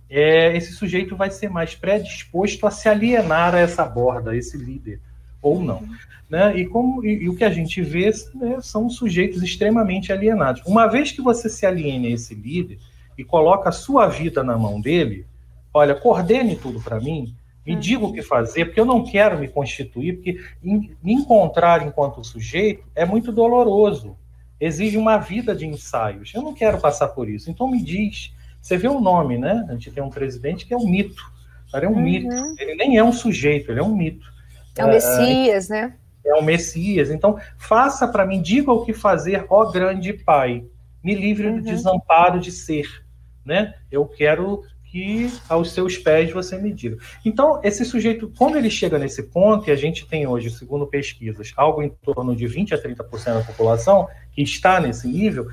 é, 0.09 0.57
esse 0.57 0.73
sujeito 0.73 1.15
vai 1.15 1.29
ser 1.29 1.51
mais 1.51 1.75
predisposto 1.75 2.65
a 2.65 2.71
se 2.71 2.89
alienar 2.89 3.53
a 3.53 3.59
essa 3.59 3.85
borda, 3.85 4.31
a 4.31 4.35
esse 4.35 4.57
líder, 4.57 4.99
ou 5.39 5.61
não. 5.61 5.87
Né? 6.27 6.57
E, 6.57 6.65
como, 6.65 7.05
e, 7.05 7.25
e 7.25 7.29
o 7.29 7.35
que 7.35 7.43
a 7.43 7.51
gente 7.51 7.79
vê 7.79 8.09
né, 8.33 8.57
são 8.59 8.89
sujeitos 8.89 9.43
extremamente 9.43 10.11
alienados. 10.11 10.63
Uma 10.65 10.87
vez 10.87 11.11
que 11.11 11.21
você 11.21 11.47
se 11.47 11.63
aliene 11.63 12.07
a 12.07 12.11
esse 12.11 12.33
líder 12.33 12.79
e 13.15 13.23
coloca 13.23 13.69
a 13.69 13.71
sua 13.71 14.07
vida 14.07 14.43
na 14.43 14.57
mão 14.57 14.81
dele, 14.81 15.27
olha, 15.73 15.95
coordene 15.95 16.55
tudo 16.55 16.79
para 16.81 16.99
mim, 16.99 17.35
me 17.65 17.73
uhum. 17.73 17.79
diga 17.79 18.05
o 18.05 18.13
que 18.13 18.21
fazer, 18.21 18.65
porque 18.65 18.79
eu 18.79 18.85
não 18.85 19.03
quero 19.03 19.37
me 19.37 19.47
constituir, 19.47 20.13
porque 20.13 20.39
me 20.63 21.13
encontrar 21.13 21.85
enquanto 21.85 22.23
sujeito 22.23 22.83
é 22.95 23.05
muito 23.05 23.31
doloroso. 23.31 24.17
Exige 24.59 24.97
uma 24.97 25.17
vida 25.17 25.55
de 25.55 25.65
ensaios. 25.65 26.33
Eu 26.33 26.41
não 26.41 26.53
quero 26.53 26.79
passar 26.79 27.09
por 27.09 27.29
isso. 27.29 27.49
Então 27.49 27.69
me 27.69 27.81
diz. 27.81 28.33
Você 28.61 28.77
vê 28.77 28.89
o 28.89 28.99
nome, 28.99 29.37
né? 29.37 29.65
A 29.69 29.73
gente 29.73 29.91
tem 29.91 30.03
um 30.03 30.09
presidente 30.09 30.65
que 30.65 30.73
é 30.73 30.77
um 30.77 30.87
mito. 30.87 31.23
Ele 31.73 31.85
é 31.85 31.89
um 31.89 31.93
uhum. 31.93 32.01
mito. 32.01 32.35
Ele 32.57 32.75
nem 32.75 32.97
é 32.97 33.03
um 33.03 33.13
sujeito, 33.13 33.71
ele 33.71 33.79
é 33.79 33.83
um 33.83 33.95
mito. 33.95 34.27
É 34.77 34.83
o 34.83 34.89
Messias, 34.89 35.69
né? 35.69 35.93
É 36.25 36.33
o 36.35 36.43
Messias. 36.43 37.09
Então, 37.09 37.39
faça 37.57 38.07
para 38.07 38.25
mim, 38.25 38.41
diga 38.41 38.71
o 38.71 38.83
que 38.83 38.93
fazer, 38.93 39.45
ó 39.49 39.71
grande 39.71 40.13
Pai. 40.13 40.65
Me 41.03 41.15
livre 41.15 41.47
uhum. 41.47 41.57
do 41.57 41.61
desamparo 41.61 42.39
de 42.39 42.51
ser. 42.51 42.87
Né? 43.45 43.73
Eu 43.91 44.05
quero 44.05 44.63
que 44.91 45.31
aos 45.47 45.71
seus 45.71 45.97
pés 45.97 46.31
você 46.31 46.57
me 46.57 46.73
diga. 46.73 46.97
Então, 47.23 47.59
esse 47.63 47.85
sujeito, 47.85 48.31
quando 48.37 48.57
ele 48.57 48.69
chega 48.69 48.97
nesse 48.97 49.23
ponto, 49.23 49.69
e 49.69 49.71
a 49.71 49.75
gente 49.75 50.07
tem 50.07 50.25
hoje, 50.25 50.49
segundo 50.49 50.87
pesquisas, 50.87 51.53
algo 51.55 51.81
em 51.81 51.89
torno 51.89 52.35
de 52.35 52.47
20 52.47 52.73
a 52.73 52.81
30% 52.81 53.33
da 53.33 53.43
população 53.43 54.07
que 54.31 54.41
está 54.41 54.79
nesse 54.79 55.07
nível, 55.07 55.47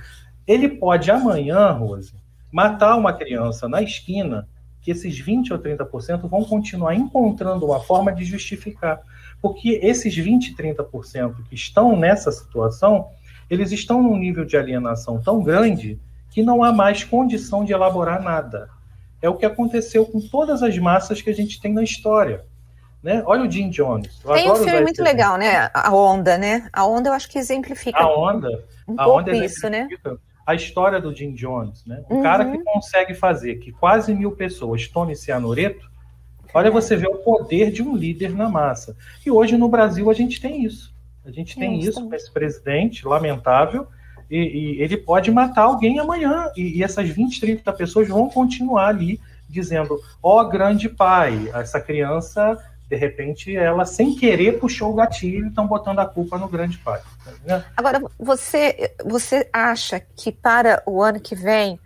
ele 0.46 0.68
pode 0.68 1.10
amanhã, 1.10 1.70
Rose, 1.72 2.14
matar 2.50 2.96
uma 2.96 3.12
criança 3.12 3.68
na 3.68 3.82
esquina, 3.82 4.48
que 4.80 4.90
esses 4.90 5.18
20 5.18 5.52
ou 5.52 5.58
30% 5.58 6.28
vão 6.28 6.44
continuar 6.44 6.94
encontrando 6.94 7.66
uma 7.66 7.80
forma 7.80 8.12
de 8.12 8.24
justificar. 8.24 9.00
Porque 9.42 9.80
esses 9.82 10.16
20, 10.16 10.54
30% 10.54 11.34
que 11.48 11.54
estão 11.54 11.96
nessa 11.96 12.32
situação, 12.32 13.08
eles 13.50 13.72
estão 13.72 14.02
num 14.02 14.16
nível 14.16 14.44
de 14.44 14.56
alienação 14.56 15.20
tão 15.20 15.42
grande 15.42 15.98
que 16.30 16.42
não 16.42 16.62
há 16.62 16.72
mais 16.72 17.04
condição 17.04 17.64
de 17.64 17.72
elaborar 17.72 18.22
nada 18.22 18.70
é 19.20 19.28
o 19.28 19.34
que 19.34 19.46
aconteceu 19.46 20.04
com 20.06 20.20
todas 20.20 20.62
as 20.62 20.76
massas 20.78 21.22
que 21.22 21.30
a 21.30 21.34
gente 21.34 21.60
tem 21.60 21.72
na 21.72 21.82
história. 21.82 22.44
Né? 23.02 23.22
Olha 23.24 23.44
o 23.44 23.50
Jim 23.50 23.70
Jones. 23.70 24.20
Eu 24.24 24.34
tem 24.34 24.50
um 24.50 24.56
filme 24.56 24.80
muito 24.80 25.02
legal, 25.02 25.36
né? 25.36 25.70
A 25.72 25.94
Onda, 25.94 26.36
né? 26.36 26.68
A 26.72 26.84
Onda 26.86 27.08
eu 27.08 27.12
acho 27.12 27.28
que 27.28 27.38
exemplifica 27.38 28.00
a 28.00 28.12
onda, 28.12 28.48
um 28.88 29.00
a 29.00 29.06
onda 29.06 29.36
isso, 29.36 29.68
né? 29.68 29.88
A 30.44 30.54
história 30.54 31.00
do 31.00 31.14
Jim 31.14 31.32
Jones, 31.34 31.84
né? 31.84 32.02
Um 32.10 32.16
uhum. 32.16 32.22
cara 32.22 32.50
que 32.50 32.58
consegue 32.64 33.14
fazer 33.14 33.56
que 33.56 33.70
quase 33.72 34.14
mil 34.14 34.32
pessoas 34.32 34.88
tomem 34.88 35.14
cianureto. 35.14 35.88
Olha, 36.52 36.70
você 36.70 36.96
vê 36.96 37.06
o 37.06 37.18
poder 37.18 37.70
de 37.70 37.82
um 37.82 37.94
líder 37.94 38.34
na 38.34 38.48
massa. 38.48 38.96
E 39.24 39.30
hoje 39.30 39.56
no 39.56 39.68
Brasil 39.68 40.10
a 40.10 40.14
gente 40.14 40.40
tem 40.40 40.64
isso. 40.64 40.94
A 41.24 41.30
gente 41.30 41.56
tem 41.56 41.78
isso, 41.78 41.90
isso 41.90 42.08
com 42.08 42.14
esse 42.14 42.32
presidente 42.32 43.06
lamentável 43.06 43.86
e, 44.30 44.36
e 44.36 44.82
ele 44.82 44.96
pode 44.96 45.30
matar 45.30 45.62
alguém 45.62 45.98
amanhã. 45.98 46.50
E, 46.56 46.78
e, 46.78 46.82
essas 46.82 47.08
20, 47.08 47.40
30 47.40 47.72
pessoas 47.72 48.08
vão 48.08 48.28
continuar 48.28 48.88
ali 48.88 49.20
dizendo: 49.48 50.00
Ó 50.22 50.40
oh, 50.40 50.48
grande 50.48 50.88
pai, 50.88 51.50
essa 51.54 51.80
criança, 51.80 52.58
de 52.88 52.96
repente, 52.96 53.56
ela 53.56 53.84
sem 53.84 54.14
querer 54.14 54.58
puxou 54.58 54.92
o 54.92 54.94
gatilho 54.94 55.46
e 55.46 55.48
estão 55.48 55.66
botando 55.66 55.98
a 55.98 56.06
culpa 56.06 56.38
no 56.38 56.48
grande 56.48 56.78
pai. 56.78 57.00
Tá 57.46 57.64
Agora, 57.76 58.00
você, 58.18 58.94
você 59.04 59.48
acha 59.52 60.00
que 60.00 60.30
para 60.30 60.82
o 60.86 61.02
ano 61.02 61.20
que 61.20 61.34
vem. 61.34 61.78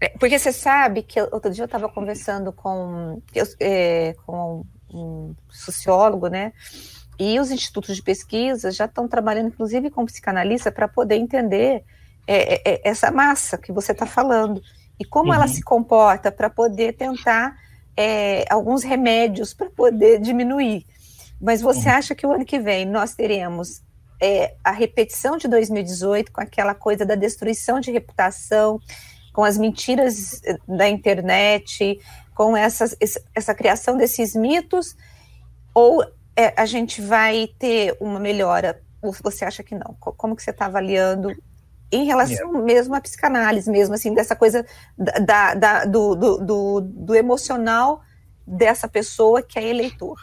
É, 0.00 0.10
porque 0.10 0.38
você 0.38 0.52
sabe 0.52 1.02
que 1.02 1.20
outro 1.20 1.50
dia 1.50 1.62
eu 1.62 1.66
estava 1.66 1.88
conversando 1.88 2.52
com, 2.52 3.20
é, 3.58 4.14
com 4.26 4.62
um 4.92 5.34
sociólogo, 5.48 6.28
né? 6.28 6.52
E 7.18 7.40
os 7.40 7.50
institutos 7.50 7.96
de 7.96 8.02
pesquisa 8.02 8.70
já 8.70 8.84
estão 8.84 9.08
trabalhando, 9.08 9.48
inclusive, 9.48 9.90
com 9.90 10.04
psicanalista 10.04 10.70
para 10.70 10.86
poder 10.86 11.16
entender 11.16 11.84
é, 12.26 12.54
é, 12.54 12.62
é, 12.64 12.80
essa 12.88 13.10
massa 13.10 13.56
que 13.56 13.72
você 13.72 13.92
está 13.92 14.04
falando 14.04 14.60
e 14.98 15.04
como 15.04 15.28
uhum. 15.28 15.34
ela 15.34 15.46
se 15.46 15.62
comporta 15.62 16.32
para 16.32 16.50
poder 16.50 16.94
tentar 16.94 17.56
é, 17.96 18.44
alguns 18.50 18.82
remédios 18.82 19.54
para 19.54 19.70
poder 19.70 20.20
diminuir. 20.20 20.84
Mas 21.40 21.62
você 21.62 21.88
uhum. 21.88 21.94
acha 21.94 22.14
que 22.14 22.26
o 22.26 22.32
ano 22.32 22.44
que 22.44 22.58
vem 22.58 22.84
nós 22.84 23.14
teremos 23.14 23.82
é, 24.20 24.54
a 24.64 24.70
repetição 24.70 25.36
de 25.36 25.48
2018 25.48 26.32
com 26.32 26.40
aquela 26.40 26.74
coisa 26.74 27.04
da 27.04 27.14
destruição 27.14 27.80
de 27.80 27.90
reputação, 27.90 28.80
com 29.32 29.44
as 29.44 29.58
mentiras 29.58 30.42
eh, 30.44 30.56
da 30.66 30.88
internet, 30.88 32.00
com 32.34 32.56
essas, 32.56 32.96
essa 33.34 33.54
criação 33.54 33.96
desses 33.96 34.34
mitos? 34.34 34.96
Ou 35.74 36.02
é, 36.36 36.52
a 36.56 36.66
gente 36.66 37.00
vai 37.00 37.48
ter 37.58 37.96
uma 37.98 38.20
melhora? 38.20 38.80
Ou 39.00 39.12
você 39.12 39.44
acha 39.44 39.62
que 39.62 39.74
não? 39.74 39.96
Como 39.98 40.36
que 40.36 40.42
você 40.42 40.50
está 40.50 40.66
avaliando 40.66 41.30
em 41.90 42.04
relação 42.04 42.48
yeah. 42.48 42.60
mesmo 42.60 42.94
à 42.94 43.00
psicanálise, 43.00 43.70
mesmo 43.70 43.94
assim, 43.94 44.12
dessa 44.12 44.34
coisa 44.34 44.66
da, 44.98 45.54
da 45.54 45.84
do, 45.84 46.14
do, 46.14 46.38
do, 46.38 46.80
do, 46.80 47.14
emocional 47.14 48.02
dessa 48.46 48.88
pessoa 48.88 49.40
que 49.40 49.58
é 49.58 49.68
eleitor? 49.68 50.18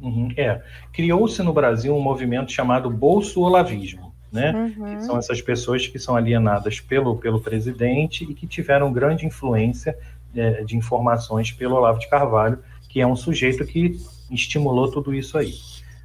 Uhum, 0.00 0.30
é. 0.36 0.60
Criou-se 0.92 1.40
no 1.42 1.52
Brasil 1.52 1.94
um 1.94 2.00
movimento 2.00 2.50
chamado 2.50 2.90
bolso-olavismo, 2.90 4.12
né? 4.32 4.52
Uhum. 4.52 4.96
Que 4.96 5.04
são 5.04 5.18
essas 5.18 5.40
pessoas 5.40 5.86
que 5.86 5.98
são 5.98 6.16
alienadas 6.16 6.80
pelo, 6.80 7.16
pelo 7.18 7.40
presidente 7.40 8.24
e 8.24 8.34
que 8.34 8.46
tiveram 8.46 8.92
grande 8.92 9.26
influência 9.26 9.96
é, 10.34 10.64
de 10.64 10.76
informações 10.76 11.52
pelo 11.52 11.76
Olavo 11.76 12.00
de 12.00 12.08
Carvalho, 12.08 12.58
que 12.88 13.00
é 13.00 13.06
um 13.06 13.14
sujeito 13.14 13.64
que 13.64 14.00
estimulou 14.32 14.90
tudo 14.90 15.14
isso 15.14 15.36
aí, 15.38 15.52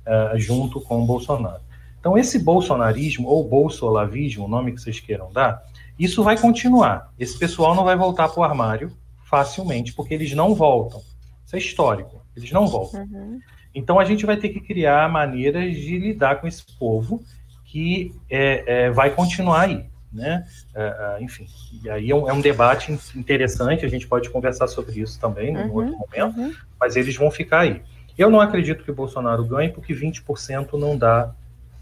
uh, 0.06 0.38
junto 0.38 0.82
com 0.82 1.02
o 1.02 1.06
Bolsonaro. 1.06 1.62
Então, 2.00 2.18
esse 2.18 2.40
bolsonarismo, 2.40 3.28
ou 3.28 3.44
bolsolavismo, 3.44 4.46
o 4.46 4.48
nome 4.48 4.72
que 4.72 4.82
vocês 4.82 5.00
queiram 5.00 5.32
dar, 5.32 5.62
isso 6.00 6.24
vai 6.24 6.38
continuar. 6.38 7.12
Esse 7.20 7.38
pessoal 7.38 7.76
não 7.76 7.84
vai 7.84 7.96
voltar 7.96 8.30
para 8.30 8.40
o 8.40 8.44
armário 8.44 8.92
facilmente, 9.26 9.94
porque 9.94 10.14
eles 10.14 10.34
não 10.34 10.56
voltam. 10.56 11.02
Isso 11.46 11.56
é 11.56 11.60
histórico, 11.60 12.22
eles 12.36 12.52
não 12.52 12.68
voltam. 12.68 13.02
Uhum. 13.02 13.40
Então, 13.74 14.00
a 14.00 14.06
gente 14.06 14.26
vai 14.26 14.38
ter 14.38 14.50
que 14.50 14.62
criar 14.62 15.12
maneiras 15.12 15.76
de 15.76 15.98
lidar 15.98 16.40
com 16.40 16.48
esse 16.48 16.64
povo 16.78 17.22
que 17.66 18.14
é, 18.30 18.86
é, 18.86 18.92
vai 18.92 19.10
continuar 19.10 19.62
aí. 19.62 19.86
Né? 20.12 20.46
Uh, 20.74 21.22
enfim, 21.22 21.46
e 21.84 21.90
aí 21.90 22.10
é 22.10 22.16
um, 22.16 22.30
é 22.30 22.34
um, 22.34 22.40
debate 22.40 22.98
interessante, 23.14 23.86
a 23.86 23.90
gente 23.90 24.08
pode 24.08 24.30
conversar 24.30 24.68
sobre 24.68 25.02
isso 25.02 25.20
também 25.20 25.56
uhum, 25.56 25.74
outro 25.74 25.98
momento, 25.98 26.40
uhum. 26.40 26.54
mas 26.80 26.96
eles 26.96 27.16
vão 27.18 27.30
ficar 27.30 27.60
aí. 27.60 27.84
Eu 28.18 28.30
não 28.30 28.42
acredito 28.42 28.84
que 28.84 28.92
o 28.92 28.96
Bolsonaro 28.96 29.46
ganhe, 29.46 29.70
porque 29.70 29.94
20% 29.94 30.74
não 30.74 30.98
dá 30.98 31.32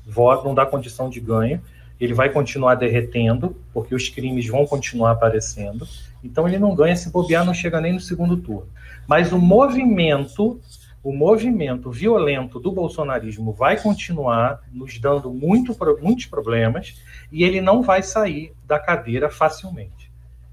voto, 0.06 0.46
não 0.46 0.54
dá 0.54 0.66
condição 0.66 1.10
de 1.10 1.20
ganho. 1.20 1.62
Ele 2.00 2.14
vai 2.14 2.30
continuar 2.30 2.76
derretendo, 2.76 3.56
porque 3.74 3.96
os 3.96 4.10
crimes 4.10 4.46
vão 4.48 4.66
continuar 4.66 5.12
aparecendo. 5.12 5.88
Então 6.22 6.48
ele 6.48 6.60
não 6.60 6.76
ganha, 6.76 6.96
se 6.96 7.10
bobear, 7.10 7.46
não 7.46 7.54
chega 7.54 7.80
nem 7.80 7.94
no 7.94 8.00
segundo 8.00 8.36
turno. 8.36 8.68
Mas 9.08 9.32
o 9.32 9.40
movimento, 9.40 10.60
o 11.02 11.14
movimento 11.14 11.90
violento 11.90 12.60
do 12.60 12.72
bolsonarismo 12.72 13.54
vai 13.54 13.80
continuar 13.80 14.60
nos 14.74 15.00
dando 15.00 15.32
muito, 15.32 15.76
muitos 16.02 16.26
problemas 16.26 17.00
e 17.32 17.44
ele 17.44 17.62
não 17.62 17.82
vai 17.82 18.04
sair 18.04 18.54
da 18.66 18.78
cadeira 18.78 19.30
facilmente. 19.30 20.12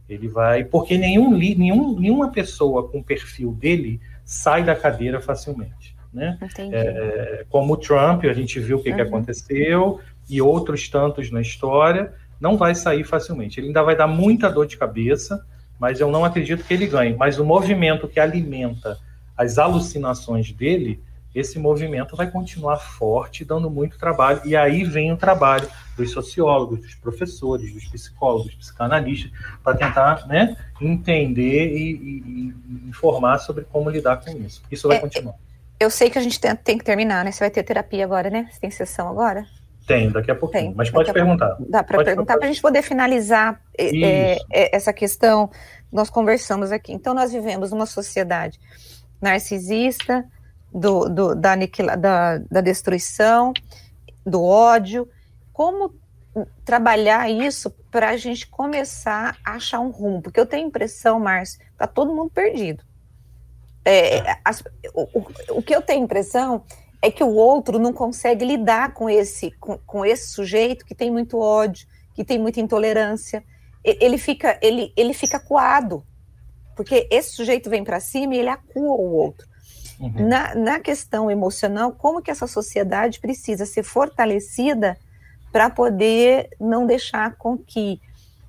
Ele 0.08 0.28
vai, 0.28 0.62
porque 0.62 0.98
nenhum, 0.98 1.30
nenhum, 1.36 1.98
nenhuma 1.98 2.30
pessoa 2.30 2.88
com 2.88 3.02
perfil 3.02 3.52
dele 3.52 3.98
sai 4.24 4.62
da 4.64 4.74
cadeira 4.74 5.20
facilmente. 5.20 5.96
Né? 6.12 6.38
É, 6.72 7.46
como 7.48 7.74
o 7.74 7.76
Trump, 7.76 8.24
a 8.24 8.32
gente 8.32 8.60
viu 8.60 8.78
o 8.78 8.82
que, 8.82 8.90
uhum. 8.90 8.96
que 8.96 9.02
aconteceu, 9.02 10.00
e 10.28 10.40
outros 10.40 10.88
tantos 10.88 11.30
na 11.30 11.40
história, 11.40 12.12
não 12.40 12.56
vai 12.56 12.74
sair 12.74 13.04
facilmente. 13.04 13.58
Ele 13.60 13.68
ainda 13.68 13.82
vai 13.82 13.96
dar 13.96 14.06
muita 14.06 14.50
dor 14.50 14.66
de 14.66 14.76
cabeça, 14.76 15.44
mas 15.78 16.00
eu 16.00 16.10
não 16.10 16.24
acredito 16.24 16.64
que 16.64 16.74
ele 16.74 16.86
ganhe. 16.86 17.14
Mas 17.14 17.38
o 17.38 17.44
movimento 17.44 18.08
que 18.08 18.20
alimenta 18.20 18.98
as 19.36 19.58
alucinações 19.58 20.52
dele 20.52 21.00
esse 21.34 21.58
movimento 21.58 22.14
vai 22.14 22.30
continuar 22.30 22.76
forte, 22.76 23.44
dando 23.44 23.70
muito 23.70 23.98
trabalho, 23.98 24.42
e 24.44 24.54
aí 24.54 24.84
vem 24.84 25.12
o 25.12 25.16
trabalho 25.16 25.68
dos 25.96 26.10
sociólogos, 26.10 26.80
dos 26.80 26.94
professores, 26.94 27.72
dos 27.72 27.86
psicólogos, 27.86 28.46
dos 28.46 28.54
psicanalistas, 28.56 29.30
para 29.62 29.76
tentar 29.76 30.26
né, 30.26 30.56
entender 30.80 31.74
e, 31.74 31.92
e, 31.92 32.54
e, 32.68 32.88
informar 32.88 33.38
sobre 33.38 33.64
como 33.64 33.88
lidar 33.88 34.22
com 34.22 34.30
isso. 34.38 34.62
Isso 34.70 34.88
vai 34.88 34.98
é, 34.98 35.00
continuar. 35.00 35.34
Eu 35.80 35.90
sei 35.90 36.10
que 36.10 36.18
a 36.18 36.22
gente 36.22 36.38
tem, 36.38 36.54
tem, 36.56 36.78
que 36.78 36.84
terminar, 36.84 37.24
né? 37.24 37.32
Você 37.32 37.40
vai 37.40 37.50
ter 37.50 37.62
terapia 37.62 38.04
agora, 38.04 38.30
né? 38.30 38.48
Você 38.50 38.60
tem 38.60 38.70
sessão 38.70 39.08
agora? 39.08 39.46
Tem, 39.86 40.10
daqui 40.10 40.30
a 40.30 40.34
pouquinho. 40.34 40.66
Tem, 40.66 40.74
Mas 40.74 40.90
pode 40.90 41.12
perguntar. 41.12 41.56
Dá 41.68 41.82
para 41.82 42.04
perguntar 42.04 42.36
para 42.36 42.46
a 42.46 42.48
gente 42.48 42.62
poder 42.62 42.82
finalizar 42.82 43.60
é, 43.76 44.36
é, 44.50 44.76
essa 44.76 44.92
questão. 44.92 45.50
Nós 45.90 46.08
conversamos 46.08 46.70
aqui. 46.70 46.92
Então, 46.92 47.12
nós 47.14 47.32
vivemos 47.32 47.72
numa 47.72 47.86
sociedade 47.86 48.60
narcisista, 49.20 50.24
do, 50.72 51.08
do 51.08 51.34
da, 51.34 51.52
aniquila, 51.52 51.96
da, 51.96 52.38
da 52.38 52.60
destruição, 52.60 53.52
do 54.24 54.42
ódio. 54.42 55.08
Como 55.52 55.94
trabalhar 56.64 57.30
isso 57.30 57.70
para 57.90 58.10
a 58.10 58.16
gente 58.16 58.46
começar 58.46 59.36
a 59.44 59.52
achar 59.52 59.80
um 59.80 59.90
rumo? 59.90 60.22
Porque 60.22 60.40
eu 60.40 60.46
tenho 60.46 60.64
a 60.64 60.68
impressão, 60.68 61.20
Márcio, 61.20 61.60
está 61.72 61.86
todo 61.86 62.14
mundo 62.14 62.30
perdido. 62.30 62.82
É, 63.84 64.38
as, 64.44 64.62
o, 64.94 65.24
o, 65.50 65.62
que 65.62 65.74
eu 65.74 65.82
tenho 65.82 66.00
a 66.00 66.04
impressão 66.04 66.64
é 67.02 67.10
que 67.10 67.24
o 67.24 67.34
outro 67.34 67.78
não 67.78 67.92
consegue 67.92 68.44
lidar 68.44 68.94
com 68.94 69.10
esse, 69.10 69.50
com, 69.52 69.76
com 69.78 70.06
esse 70.06 70.30
sujeito 70.30 70.84
que 70.84 70.94
tem 70.94 71.10
muito 71.10 71.38
ódio, 71.38 71.86
que 72.14 72.24
tem 72.24 72.38
muita 72.38 72.60
intolerância. 72.60 73.44
Ele 73.84 74.16
fica, 74.16 74.56
ele, 74.62 74.92
ele 74.96 75.12
fica 75.12 75.40
coado, 75.40 76.06
porque 76.76 77.08
esse 77.10 77.34
sujeito 77.34 77.68
vem 77.68 77.82
para 77.82 77.98
cima 77.98 78.36
e 78.36 78.38
ele 78.38 78.48
acua 78.48 78.94
o 78.94 79.12
outro. 79.14 79.51
Uhum. 79.98 80.28
Na, 80.28 80.54
na 80.54 80.80
questão 80.80 81.30
emocional, 81.30 81.92
como 81.92 82.22
que 82.22 82.30
essa 82.30 82.46
sociedade 82.46 83.20
precisa 83.20 83.66
ser 83.66 83.82
fortalecida 83.82 84.96
para 85.52 85.68
poder 85.68 86.48
não 86.58 86.86
deixar 86.86 87.36
com 87.36 87.56
que 87.58 88.00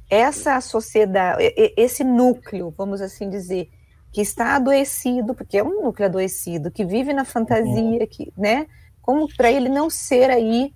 essa 0.10 0.60
sociedade, 0.62 1.54
esse 1.76 2.04
núcleo, 2.04 2.74
vamos 2.78 3.02
assim 3.02 3.30
dizer, 3.30 3.70
que 4.12 4.22
está 4.22 4.56
adoecido, 4.56 5.34
porque 5.34 5.58
é 5.58 5.64
um 5.64 5.82
núcleo 5.82 6.08
adoecido, 6.08 6.70
que 6.70 6.86
vive 6.86 7.14
na 7.14 7.26
fantasia, 7.26 7.74
uhum. 7.74 8.08
que, 8.08 8.32
né? 8.38 8.68
Como 9.02 9.28
para 9.36 9.52
ele 9.52 9.68
não 9.68 9.90
ser 9.90 10.30
aí 10.30 10.72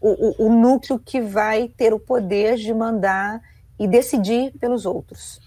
o, 0.00 0.44
o, 0.44 0.46
o, 0.46 0.52
núcleo 0.52 0.98
que 0.98 1.20
vai 1.20 1.68
ter 1.68 1.92
o 1.92 2.00
poder 2.00 2.56
de 2.56 2.72
mandar 2.72 3.42
e 3.78 3.86
decidir 3.86 4.52
pelos 4.58 4.86
outros. 4.86 5.38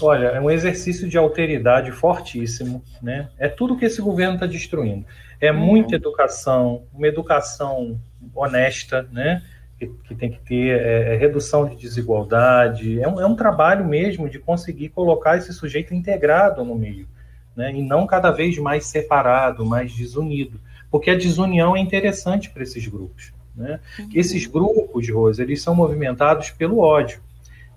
Olha, 0.00 0.28
é 0.28 0.40
um 0.40 0.50
exercício 0.50 1.08
de 1.08 1.16
alteridade 1.16 1.92
fortíssimo, 1.92 2.84
né? 3.02 3.28
É 3.38 3.48
tudo 3.48 3.76
que 3.76 3.84
esse 3.84 4.02
governo 4.02 4.34
está 4.34 4.46
destruindo. 4.46 5.06
É 5.40 5.50
uhum. 5.50 5.58
muita 5.58 5.94
educação, 5.94 6.84
uma 6.92 7.06
educação 7.06 7.98
honesta, 8.34 9.08
né? 9.10 9.42
que, 9.78 9.86
que 9.86 10.14
tem 10.14 10.30
que 10.30 10.40
ter 10.40 10.76
é, 10.76 11.14
é, 11.14 11.16
redução 11.16 11.68
de 11.68 11.76
desigualdade. 11.76 13.00
É 13.00 13.08
um, 13.08 13.20
é 13.20 13.26
um 13.26 13.36
trabalho 13.36 13.86
mesmo 13.86 14.28
de 14.28 14.38
conseguir 14.38 14.88
colocar 14.88 15.36
esse 15.36 15.52
sujeito 15.52 15.94
integrado 15.94 16.64
no 16.64 16.74
meio, 16.74 17.08
né? 17.56 17.72
e 17.72 17.82
não 17.82 18.06
cada 18.06 18.30
vez 18.30 18.58
mais 18.58 18.86
separado, 18.86 19.64
mais 19.64 19.92
desunido. 19.92 20.60
Porque 20.90 21.10
a 21.10 21.16
desunião 21.16 21.76
é 21.76 21.80
interessante 21.80 22.50
para 22.50 22.62
esses 22.62 22.86
grupos. 22.86 23.32
Né? 23.54 23.78
Uhum. 23.98 24.08
Esses 24.14 24.46
grupos, 24.46 25.08
Rosa, 25.08 25.42
eles 25.42 25.62
são 25.62 25.74
movimentados 25.74 26.50
pelo 26.50 26.78
ódio. 26.78 27.20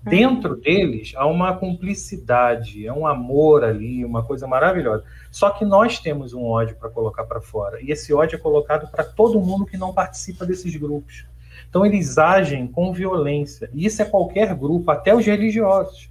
Dentro 0.02 0.56
deles 0.56 1.12
há 1.16 1.26
uma 1.26 1.56
cumplicidade, 1.56 2.86
é 2.86 2.92
um 2.92 3.06
amor 3.06 3.62
ali, 3.62 4.04
uma 4.04 4.24
coisa 4.24 4.48
maravilhosa. 4.48 5.04
Só 5.30 5.50
que 5.50 5.64
nós 5.64 6.00
temos 6.00 6.32
um 6.32 6.44
ódio 6.44 6.74
para 6.76 6.90
colocar 6.90 7.24
para 7.24 7.40
fora. 7.40 7.80
E 7.80 7.92
esse 7.92 8.12
ódio 8.12 8.36
é 8.36 8.38
colocado 8.38 8.90
para 8.90 9.04
todo 9.04 9.40
mundo 9.40 9.64
que 9.64 9.76
não 9.76 9.92
participa 9.92 10.44
desses 10.44 10.74
grupos. 10.74 11.24
Então 11.68 11.86
eles 11.86 12.18
agem 12.18 12.66
com 12.66 12.92
violência. 12.92 13.70
E 13.72 13.86
isso 13.86 14.02
é 14.02 14.04
qualquer 14.04 14.54
grupo, 14.56 14.90
até 14.90 15.14
os 15.14 15.24
religiosos. 15.24 16.10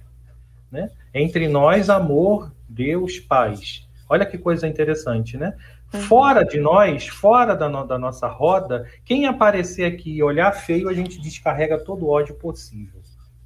Né? 0.70 0.90
Entre 1.12 1.46
nós, 1.46 1.90
amor, 1.90 2.50
Deus, 2.66 3.18
paz. 3.20 3.86
Olha 4.08 4.24
que 4.24 4.38
coisa 4.38 4.66
interessante, 4.66 5.36
né? 5.36 5.54
Uhum. 5.92 6.00
Fora 6.00 6.44
de 6.44 6.58
nós, 6.58 7.06
fora 7.08 7.54
da, 7.54 7.68
no, 7.68 7.86
da, 7.86 7.98
nossa 7.98 8.26
roda, 8.26 8.88
quem 9.04 9.26
aparecer 9.26 9.84
aqui 9.84 10.16
e 10.16 10.22
olhar 10.22 10.50
feio, 10.52 10.88
a 10.88 10.94
gente 10.94 11.20
descarrega 11.20 11.78
todo 11.78 12.06
o 12.06 12.08
ódio 12.08 12.34
possível. 12.34 13.00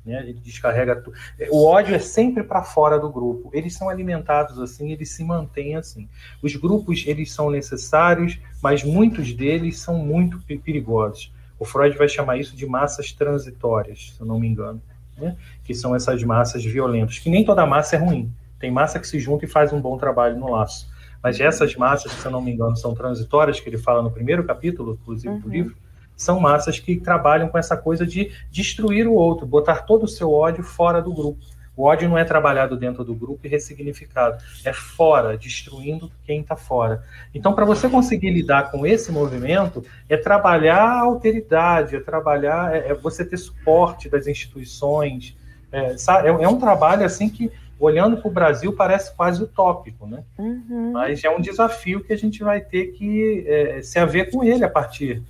Né? 0.07 0.19
A 0.19 0.23
gente 0.23 0.39
descarrega 0.39 0.95
tudo. 0.95 1.17
O 1.51 1.67
ódio 1.67 1.95
é 1.95 1.99
sempre 1.99 2.45
para 2.45 2.63
fora 2.63 2.99
do 2.99 3.11
grupo. 3.11 3.51
Eles 3.53 3.75
são 3.75 3.89
alimentados 3.89 4.61
assim, 4.61 4.93
eles 4.93 5.11
se 5.11 5.25
mantêm 5.25 5.75
assim. 5.75 6.09
Os 6.41 6.55
grupos 6.55 7.05
eles 7.07 7.33
são 7.33 7.51
necessários, 7.51 8.39
mas 8.63 8.85
muitos 8.85 9.33
deles 9.33 9.79
são 9.79 9.99
muito 9.99 10.39
perigosos. 10.63 11.35
O 11.59 11.65
Freud 11.65 11.99
vai 11.99 12.09
chamar 12.09 12.37
isso 12.37 12.55
de 12.55 12.65
massas 12.67 13.13
transitórias, 13.13 14.13
se 14.15 14.21
eu 14.21 14.27
não 14.27 14.39
me 14.39 14.47
engano, 14.47 14.81
né? 15.17 15.37
que 15.65 15.75
são 15.75 15.97
essas 15.97 16.23
massas 16.23 16.65
violentas, 16.65 17.19
que 17.19 17.31
nem 17.31 17.45
toda 17.45 17.67
massa 17.67 17.97
é 17.97 17.99
ruim. 17.99 18.33
Tem 18.61 18.71
massa 18.71 19.01
que 19.01 19.09
se 19.09 19.19
junta 19.19 19.45
e 19.45 19.49
faz 19.49 19.73
um 19.73 19.81
bom 19.81 19.99
trabalho 19.99 20.39
no 20.39 20.51
laço. 20.51 20.89
Mas 21.23 21.41
essas 21.41 21.75
massas, 21.75 22.13
se 22.13 22.25
eu 22.25 22.31
não 22.31 22.41
me 22.41 22.53
engano, 22.53 22.77
são 22.77 22.95
transitórias, 22.95 23.59
que 23.59 23.69
ele 23.69 23.79
fala 23.79 24.03
no 24.03 24.11
primeiro 24.11 24.45
capítulo, 24.45 24.99
inclusive, 25.03 25.35
uhum. 25.35 25.41
do 25.41 25.49
livro, 25.49 25.77
são 26.17 26.41
massas 26.41 26.81
que 26.81 26.97
trabalham 26.97 27.49
com 27.49 27.59
essa 27.59 27.77
coisa 27.77 28.07
de 28.07 28.33
destruir 28.51 29.07
o 29.07 29.13
outro, 29.13 29.47
botar 29.47 29.83
todo 29.83 30.05
o 30.05 30.09
seu 30.09 30.33
ódio 30.33 30.65
fora 30.65 31.03
do 31.03 31.13
grupo. 31.13 31.45
O 31.77 31.85
ódio 31.85 32.09
não 32.09 32.17
é 32.17 32.25
trabalhado 32.25 32.75
dentro 32.75 33.05
do 33.05 33.15
grupo 33.15 33.41
e 33.45 33.51
ressignificado, 33.51 34.43
é 34.65 34.73
fora, 34.73 35.37
destruindo 35.37 36.11
quem 36.25 36.41
está 36.41 36.57
fora. 36.57 37.03
Então, 37.35 37.53
para 37.53 37.67
você 37.67 37.87
conseguir 37.87 38.31
lidar 38.31 38.71
com 38.71 38.87
esse 38.87 39.13
movimento, 39.13 39.85
é 40.09 40.17
trabalhar 40.17 40.81
a 40.81 41.01
alteridade, 41.01 41.95
é 41.95 42.01
trabalhar, 42.01 42.75
é, 42.75 42.89
é 42.89 42.95
você 42.95 43.27
ter 43.27 43.37
suporte 43.37 44.09
das 44.09 44.27
instituições. 44.27 45.37
É, 45.71 45.93
é, 45.93 46.29
é 46.29 46.49
um 46.49 46.59
trabalho 46.59 47.05
assim 47.05 47.29
que, 47.29 47.53
olhando 47.79 48.17
para 48.17 48.29
o 48.29 48.33
Brasil, 48.33 48.73
parece 48.73 49.15
quase 49.15 49.43
utópico, 49.43 50.07
né? 50.07 50.25
Uhum. 50.39 50.93
Mas 50.93 51.23
é 51.25 51.29
um 51.29 51.43
desafio 51.43 52.03
que 52.03 52.11
a 52.15 52.17
gente 52.17 52.43
vai 52.43 52.63
ter 52.63 52.87
que 52.93 53.45
é, 53.47 53.83
se 53.83 53.99
haver 53.99 54.31
com 54.31 54.43
ele 54.43 54.65
a 54.65 54.71
partir 54.71 55.23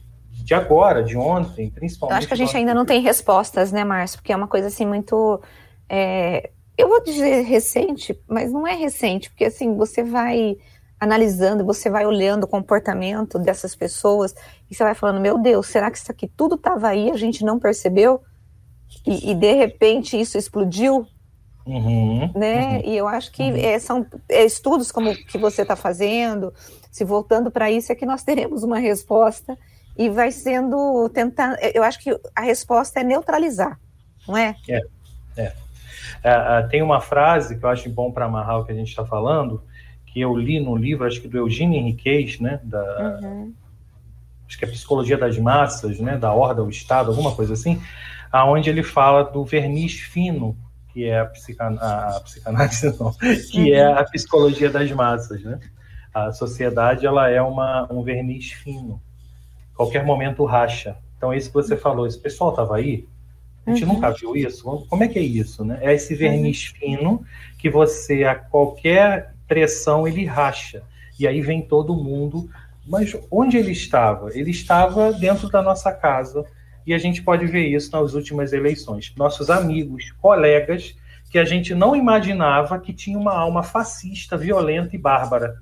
de 0.46 0.54
agora, 0.54 1.02
de 1.02 1.16
ontem, 1.16 1.68
principalmente. 1.70 2.14
Eu 2.14 2.18
acho 2.18 2.28
que 2.28 2.34
a 2.34 2.36
gente 2.36 2.56
ainda 2.56 2.72
não 2.72 2.86
tem 2.86 3.00
respostas, 3.00 3.72
né, 3.72 3.82
Márcio? 3.82 4.18
Porque 4.18 4.32
é 4.32 4.36
uma 4.36 4.46
coisa 4.46 4.68
assim 4.68 4.86
muito 4.86 5.40
é, 5.88 6.50
eu 6.78 6.88
vou 6.88 7.02
dizer 7.02 7.42
recente, 7.42 8.16
mas 8.28 8.52
não 8.52 8.64
é 8.66 8.74
recente, 8.74 9.28
porque 9.30 9.46
assim, 9.46 9.74
você 9.74 10.04
vai 10.04 10.56
analisando, 11.00 11.64
você 11.64 11.90
vai 11.90 12.06
olhando 12.06 12.44
o 12.44 12.48
comportamento 12.48 13.38
dessas 13.38 13.74
pessoas 13.74 14.34
e 14.70 14.74
você 14.74 14.84
vai 14.84 14.94
falando, 14.94 15.20
meu 15.20 15.36
Deus, 15.36 15.66
será 15.66 15.90
que 15.90 15.98
isso 15.98 16.12
aqui 16.12 16.28
tudo 16.28 16.54
estava 16.54 16.88
aí, 16.88 17.10
a 17.10 17.16
gente 17.16 17.44
não 17.44 17.58
percebeu? 17.58 18.20
E, 19.04 19.32
e 19.32 19.34
de 19.34 19.52
repente 19.52 20.18
isso 20.18 20.38
explodiu? 20.38 21.06
Uhum, 21.66 22.30
né? 22.34 22.76
Uhum, 22.76 22.82
e 22.84 22.96
eu 22.96 23.08
acho 23.08 23.32
que 23.32 23.42
uhum. 23.42 23.56
é, 23.56 23.78
são 23.78 24.06
é, 24.28 24.44
estudos 24.44 24.92
como 24.92 25.12
que 25.12 25.36
você 25.36 25.62
está 25.62 25.74
fazendo, 25.74 26.54
se 26.92 27.04
voltando 27.04 27.50
para 27.50 27.70
isso, 27.70 27.90
é 27.90 27.94
que 27.94 28.06
nós 28.06 28.22
teremos 28.22 28.62
uma 28.62 28.78
resposta 28.78 29.58
e 29.96 30.08
vai 30.08 30.30
sendo 30.30 31.08
tentar. 31.10 31.56
Eu 31.74 31.82
acho 31.82 31.98
que 31.98 32.10
a 32.34 32.40
resposta 32.40 33.00
é 33.00 33.04
neutralizar, 33.04 33.78
não 34.26 34.36
é? 34.36 34.54
É, 34.68 34.80
é. 35.36 35.52
É, 36.22 36.58
é, 36.58 36.62
tem 36.68 36.82
uma 36.82 37.00
frase 37.00 37.56
que 37.58 37.64
eu 37.64 37.68
acho 37.68 37.88
bom 37.90 38.10
para 38.10 38.24
amarrar 38.24 38.60
o 38.60 38.64
que 38.64 38.72
a 38.72 38.74
gente 38.74 38.88
está 38.88 39.04
falando, 39.04 39.62
que 40.06 40.20
eu 40.20 40.36
li 40.36 40.58
no 40.58 40.76
livro, 40.76 41.06
acho 41.06 41.20
que 41.20 41.28
do 41.28 41.36
Eugênio 41.36 41.78
Henriquez, 41.78 42.40
né, 42.40 42.60
da, 42.64 43.20
uhum. 43.22 43.52
acho 44.46 44.58
que 44.58 44.64
é 44.64 44.68
Psicologia 44.68 45.16
das 45.16 45.38
Massas, 45.38 46.00
né, 46.00 46.16
da 46.16 46.32
Horda 46.32 46.62
ao 46.62 46.68
Estado, 46.68 47.10
alguma 47.10 47.34
coisa 47.34 47.52
assim, 47.52 47.80
aonde 48.32 48.70
ele 48.70 48.82
fala 48.82 49.22
do 49.22 49.44
verniz 49.44 49.94
fino, 50.00 50.56
que 50.92 51.04
é 51.04 51.20
a, 51.20 51.26
psican 51.26 51.76
a 51.78 52.20
psicanálise, 52.24 52.96
não, 52.98 53.12
que 53.50 53.72
é 53.72 53.84
a 53.84 54.02
psicologia 54.04 54.70
das 54.70 54.90
massas, 54.90 55.42
né? 55.42 55.60
A 56.14 56.32
sociedade, 56.32 57.04
ela 57.04 57.28
é 57.28 57.42
uma, 57.42 57.86
um 57.92 58.02
verniz 58.02 58.52
fino. 58.52 58.98
Qualquer 59.76 60.04
momento 60.04 60.44
racha. 60.44 60.96
Então, 61.16 61.32
é 61.32 61.36
isso 61.36 61.48
que 61.48 61.54
você 61.54 61.76
falou. 61.76 62.06
Esse 62.06 62.18
pessoal 62.18 62.50
estava 62.50 62.76
aí? 62.76 63.06
A 63.66 63.70
gente 63.70 63.84
uhum. 63.84 63.94
nunca 63.94 64.10
viu 64.10 64.36
isso. 64.36 64.64
Como 64.88 65.02
é 65.02 65.08
que 65.08 65.18
é 65.18 65.22
isso, 65.22 65.64
né? 65.64 65.78
É 65.82 65.92
esse 65.92 66.14
verniz 66.14 66.70
uhum. 66.70 66.78
fino 66.78 67.24
que 67.58 67.68
você, 67.68 68.24
a 68.24 68.34
qualquer 68.34 69.34
pressão, 69.48 70.06
ele 70.06 70.24
racha. 70.24 70.82
E 71.18 71.26
aí 71.26 71.40
vem 71.40 71.62
todo 71.62 71.94
mundo. 71.94 72.48
Mas 72.86 73.16
onde 73.30 73.56
ele 73.56 73.72
estava? 73.72 74.30
Ele 74.32 74.50
estava 74.50 75.12
dentro 75.12 75.48
da 75.48 75.60
nossa 75.60 75.92
casa. 75.92 76.44
E 76.86 76.94
a 76.94 76.98
gente 76.98 77.22
pode 77.22 77.46
ver 77.46 77.66
isso 77.66 77.90
nas 77.90 78.14
últimas 78.14 78.52
eleições. 78.52 79.12
Nossos 79.16 79.50
amigos, 79.50 80.12
colegas, 80.20 80.94
que 81.30 81.38
a 81.38 81.44
gente 81.44 81.74
não 81.74 81.96
imaginava 81.96 82.78
que 82.78 82.92
tinha 82.92 83.18
uma 83.18 83.36
alma 83.36 83.62
fascista, 83.64 84.36
violenta 84.36 84.94
e 84.94 84.98
bárbara. 84.98 85.56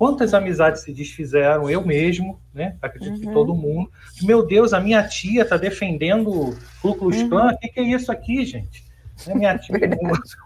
Quantas 0.00 0.32
amizades 0.32 0.80
se 0.80 0.94
desfizeram? 0.94 1.68
Eu 1.68 1.84
mesmo, 1.84 2.40
né? 2.54 2.74
Acredito 2.80 3.16
uhum. 3.16 3.20
que 3.20 3.32
todo 3.34 3.54
mundo. 3.54 3.90
Meu 4.22 4.46
Deus, 4.46 4.72
a 4.72 4.80
minha 4.80 5.06
tia 5.06 5.42
está 5.42 5.58
defendendo 5.58 6.56
o 6.82 6.94
Klux. 6.94 7.22
Klan. 7.24 7.48
Uhum. 7.48 7.50
O 7.50 7.58
que, 7.58 7.68
que, 7.68 7.80
é 7.80 7.82
isso 7.82 8.10
aqui, 8.10 8.46
gente? 8.46 8.82
Minha 9.26 9.58
tia, 9.60 9.76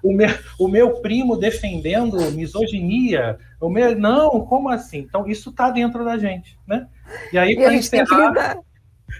o, 0.03 0.11
o, 0.11 0.13
meu, 0.13 0.29
o 0.59 0.67
meu 0.67 0.95
primo 0.95 1.37
defendendo 1.37 2.19
misoginia. 2.33 3.39
O 3.61 3.71
meu, 3.71 3.97
não, 3.97 4.41
como 4.41 4.71
assim? 4.71 4.99
Então, 4.99 5.25
isso 5.25 5.51
está 5.51 5.71
dentro 5.71 6.05
da 6.05 6.19
gente, 6.19 6.59
né? 6.67 6.89
E 7.33 7.39
aí, 7.39 7.55
para 7.55 7.75
encerrar. 7.75 8.59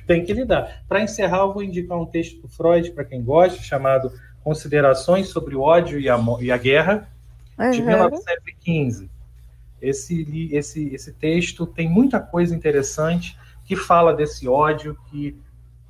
Tem 0.05 0.25
que 0.25 0.33
lidar. 0.33 0.83
Para 0.89 1.01
encerrar, 1.01 1.43
eu 1.43 1.55
vou 1.55 1.63
indicar 1.63 1.97
um 1.97 2.07
texto 2.07 2.43
do 2.43 2.49
Freud, 2.49 2.91
para 2.91 3.05
quem 3.05 3.23
gosta, 3.23 3.63
chamado 3.63 4.11
Considerações 4.43 5.29
sobre 5.29 5.55
o 5.55 5.61
ódio 5.61 6.01
e 6.01 6.09
a, 6.09 6.19
e 6.41 6.51
a 6.51 6.57
guerra, 6.57 7.09
uhum. 7.57 7.71
de 7.71 7.83
1915. 7.83 9.14
Esse, 9.81 10.49
esse, 10.53 10.95
esse 10.95 11.13
texto 11.13 11.67
tem 11.67 11.89
muita 11.89 12.21
coisa 12.21 12.55
interessante, 12.55 13.39
que 13.65 13.77
fala 13.77 14.15
desse 14.15 14.47
ódio 14.49 14.97
que, 15.11 15.37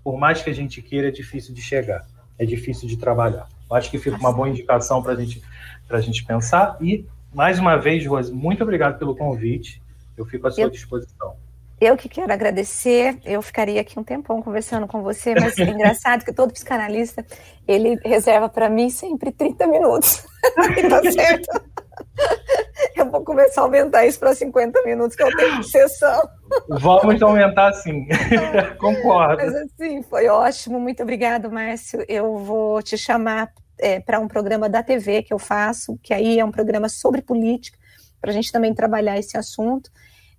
por 0.03 0.19
mais 0.19 0.43
que 0.43 0.51
a 0.51 0.55
gente 0.55 0.81
queira, 0.81 1.09
é 1.09 1.11
difícil 1.11 1.55
de 1.55 1.61
chegar, 1.61 2.07
é 2.39 2.45
difícil 2.45 2.89
de 2.89 2.97
trabalhar. 2.97 3.49
Eu 3.69 3.77
acho 3.77 3.91
que 3.91 3.99
fica 3.99 4.17
uma 4.17 4.33
boa 4.33 4.49
indicação 4.49 5.03
para 5.03 5.15
gente, 5.17 5.43
a 5.89 6.01
gente 6.01 6.25
pensar. 6.25 6.77
E, 6.81 7.07
mais 7.33 7.59
uma 7.59 7.77
vez, 7.77 8.07
Rose, 8.07 8.33
muito 8.33 8.63
obrigado 8.63 8.99
pelo 8.99 9.17
convite. 9.17 9.83
Eu 10.17 10.25
fico 10.25 10.47
à 10.47 10.51
sua 10.51 10.65
eu, 10.65 10.71
disposição. 10.71 11.37
Eu 11.81 11.97
que 11.97 12.09
quero 12.09 12.33
agradecer. 12.33 13.19
Eu 13.25 13.43
ficaria 13.43 13.81
aqui 13.81 13.99
um 13.99 14.05
tempão 14.05 14.41
conversando 14.41 14.87
com 14.87 15.03
você, 15.03 15.35
mas 15.35 15.59
é 15.59 15.65
engraçado 15.69 16.25
que 16.25 16.33
todo 16.33 16.53
psicanalista 16.53 17.25
ele 17.67 17.99
reserva 18.05 18.49
para 18.49 18.69
mim 18.69 18.91
sempre 18.91 19.33
30 19.33 19.67
minutos. 19.67 20.25
tá 20.89 21.11
certo? 21.11 21.74
Eu 22.97 23.11
vou 23.11 23.25
começar 23.25 23.63
a 23.63 23.65
aumentar 23.65 24.07
isso 24.07 24.19
para 24.19 24.35
50 24.35 24.83
minutos, 24.83 25.17
que 25.17 25.23
eu 25.23 25.37
tenho 25.37 25.61
de 25.61 25.69
sessão. 25.69 26.29
Vamos 26.69 27.21
aumentar 27.23 27.73
sim, 27.73 28.07
concordo. 28.79 29.37
Mas 29.37 29.55
assim, 29.55 30.03
foi 30.03 30.29
ótimo, 30.29 30.79
muito 30.79 31.03
obrigado, 31.03 31.51
Márcio. 31.51 32.05
Eu 32.09 32.39
vou 32.39 32.81
te 32.83 32.97
chamar 32.97 33.53
é, 33.79 34.01
para 34.01 34.21
um 34.21 34.29
programa 34.29 34.69
da 34.69 34.83
TV 34.83 35.23
que 35.23 35.35
eu 35.35 35.39
faço, 35.39 35.99
que 36.03 36.15
aí 36.15 36.39
é 36.39 36.45
um 36.45 36.53
programa 36.53 36.89
sobre 36.89 37.21
política, 37.21 37.79
para 38.21 38.31
a 38.31 38.35
gente 38.35 38.53
também 38.53 38.73
trabalhar 38.73 39.19
esse 39.19 39.37
assunto. 39.37 39.91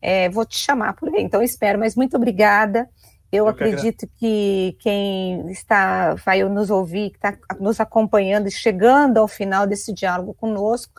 É, 0.02 0.30
vou 0.30 0.46
te 0.46 0.58
chamar 0.58 0.94
por 0.94 1.10
aí, 1.10 1.22
então 1.22 1.42
espero, 1.42 1.80
mas 1.80 1.96
muito 1.96 2.16
obrigada. 2.16 2.90
Eu, 3.32 3.46
eu 3.46 3.48
acredito 3.50 4.08
que, 4.08 4.16
que 4.18 4.78
quem 4.80 5.50
está, 5.52 6.14
vai 6.16 6.44
nos 6.44 6.70
ouvir, 6.70 7.10
que 7.10 7.18
está 7.18 7.38
nos 7.60 7.80
acompanhando 7.80 8.48
e 8.48 8.52
chegando 8.52 9.18
ao 9.18 9.28
final 9.28 9.68
desse 9.68 9.92
diálogo 9.92 10.34
conosco, 10.34 10.94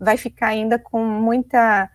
vai 0.00 0.16
ficar 0.16 0.48
ainda 0.48 0.78
com 0.78 1.04
muita 1.04 1.90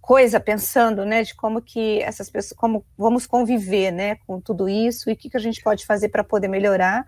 coisa 0.00 0.40
pensando, 0.40 1.04
né, 1.04 1.22
de 1.22 1.34
como 1.34 1.62
que 1.62 2.00
essas 2.00 2.30
pessoas, 2.30 2.58
como 2.58 2.84
vamos 2.98 3.26
conviver, 3.26 3.92
né, 3.92 4.16
com 4.26 4.40
tudo 4.40 4.68
isso 4.68 5.08
e 5.08 5.12
o 5.12 5.16
que, 5.16 5.30
que 5.30 5.36
a 5.36 5.40
gente 5.40 5.62
pode 5.62 5.86
fazer 5.86 6.08
para 6.08 6.24
poder 6.24 6.48
melhorar 6.48 7.04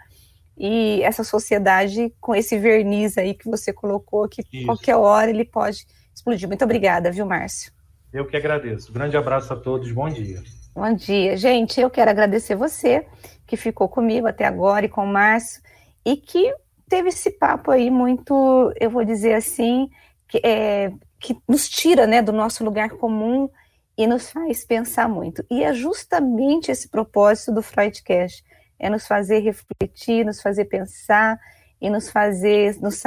e 0.56 1.02
essa 1.02 1.24
sociedade 1.24 2.14
com 2.20 2.34
esse 2.34 2.58
verniz 2.58 3.16
aí 3.16 3.34
que 3.34 3.50
você 3.50 3.72
colocou, 3.72 4.28
que 4.28 4.44
isso. 4.52 4.66
qualquer 4.66 4.96
hora 4.96 5.30
ele 5.30 5.44
pode 5.44 5.86
explodir. 6.14 6.46
Muito 6.46 6.64
obrigada, 6.64 7.10
viu, 7.10 7.26
Márcio? 7.26 7.72
Eu 8.12 8.26
que 8.26 8.36
agradeço. 8.36 8.92
Grande 8.92 9.16
abraço 9.16 9.52
a 9.52 9.56
todos, 9.56 9.90
bom 9.90 10.08
dia. 10.08 10.42
Bom 10.74 10.94
dia, 10.94 11.36
gente. 11.36 11.80
Eu 11.80 11.90
quero 11.90 12.10
agradecer 12.10 12.54
você 12.54 13.06
que 13.46 13.56
ficou 13.56 13.88
comigo 13.88 14.26
até 14.26 14.44
agora 14.44 14.86
e 14.86 14.88
com 14.88 15.04
o 15.04 15.06
Márcio 15.06 15.62
e 16.04 16.16
que 16.16 16.54
teve 16.88 17.08
esse 17.08 17.30
papo 17.30 17.70
aí 17.70 17.90
muito, 17.90 18.72
eu 18.78 18.90
vou 18.90 19.04
dizer 19.04 19.34
assim, 19.34 19.88
que, 20.32 20.40
é, 20.42 20.90
que 21.20 21.36
nos 21.46 21.68
tira 21.68 22.06
né, 22.06 22.22
do 22.22 22.32
nosso 22.32 22.64
lugar 22.64 22.88
comum 22.92 23.50
e 23.98 24.06
nos 24.06 24.30
faz 24.30 24.64
pensar 24.64 25.06
muito. 25.06 25.44
E 25.50 25.62
é 25.62 25.74
justamente 25.74 26.70
esse 26.70 26.88
propósito 26.88 27.52
do 27.52 27.60
Freudcast, 27.60 28.42
é 28.78 28.88
nos 28.88 29.06
fazer 29.06 29.40
refletir, 29.40 30.24
nos 30.24 30.40
fazer 30.40 30.64
pensar 30.64 31.38
e 31.78 31.90
nos 31.90 32.08
fazer 32.08 32.80
nos, 32.80 33.02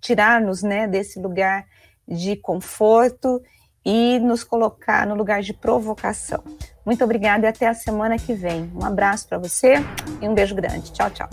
tirar-nos 0.00 0.62
né, 0.62 0.88
desse 0.88 1.20
lugar 1.20 1.66
de 2.08 2.34
conforto 2.34 3.42
e 3.84 4.18
nos 4.20 4.42
colocar 4.42 5.06
no 5.06 5.14
lugar 5.14 5.42
de 5.42 5.52
provocação. 5.52 6.42
Muito 6.86 7.04
obrigada 7.04 7.44
e 7.44 7.48
até 7.48 7.68
a 7.68 7.74
semana 7.74 8.18
que 8.18 8.32
vem. 8.32 8.72
Um 8.74 8.84
abraço 8.84 9.28
para 9.28 9.36
você 9.36 9.74
e 10.22 10.26
um 10.26 10.32
beijo 10.32 10.54
grande. 10.54 10.90
Tchau, 10.92 11.10
tchau. 11.10 11.28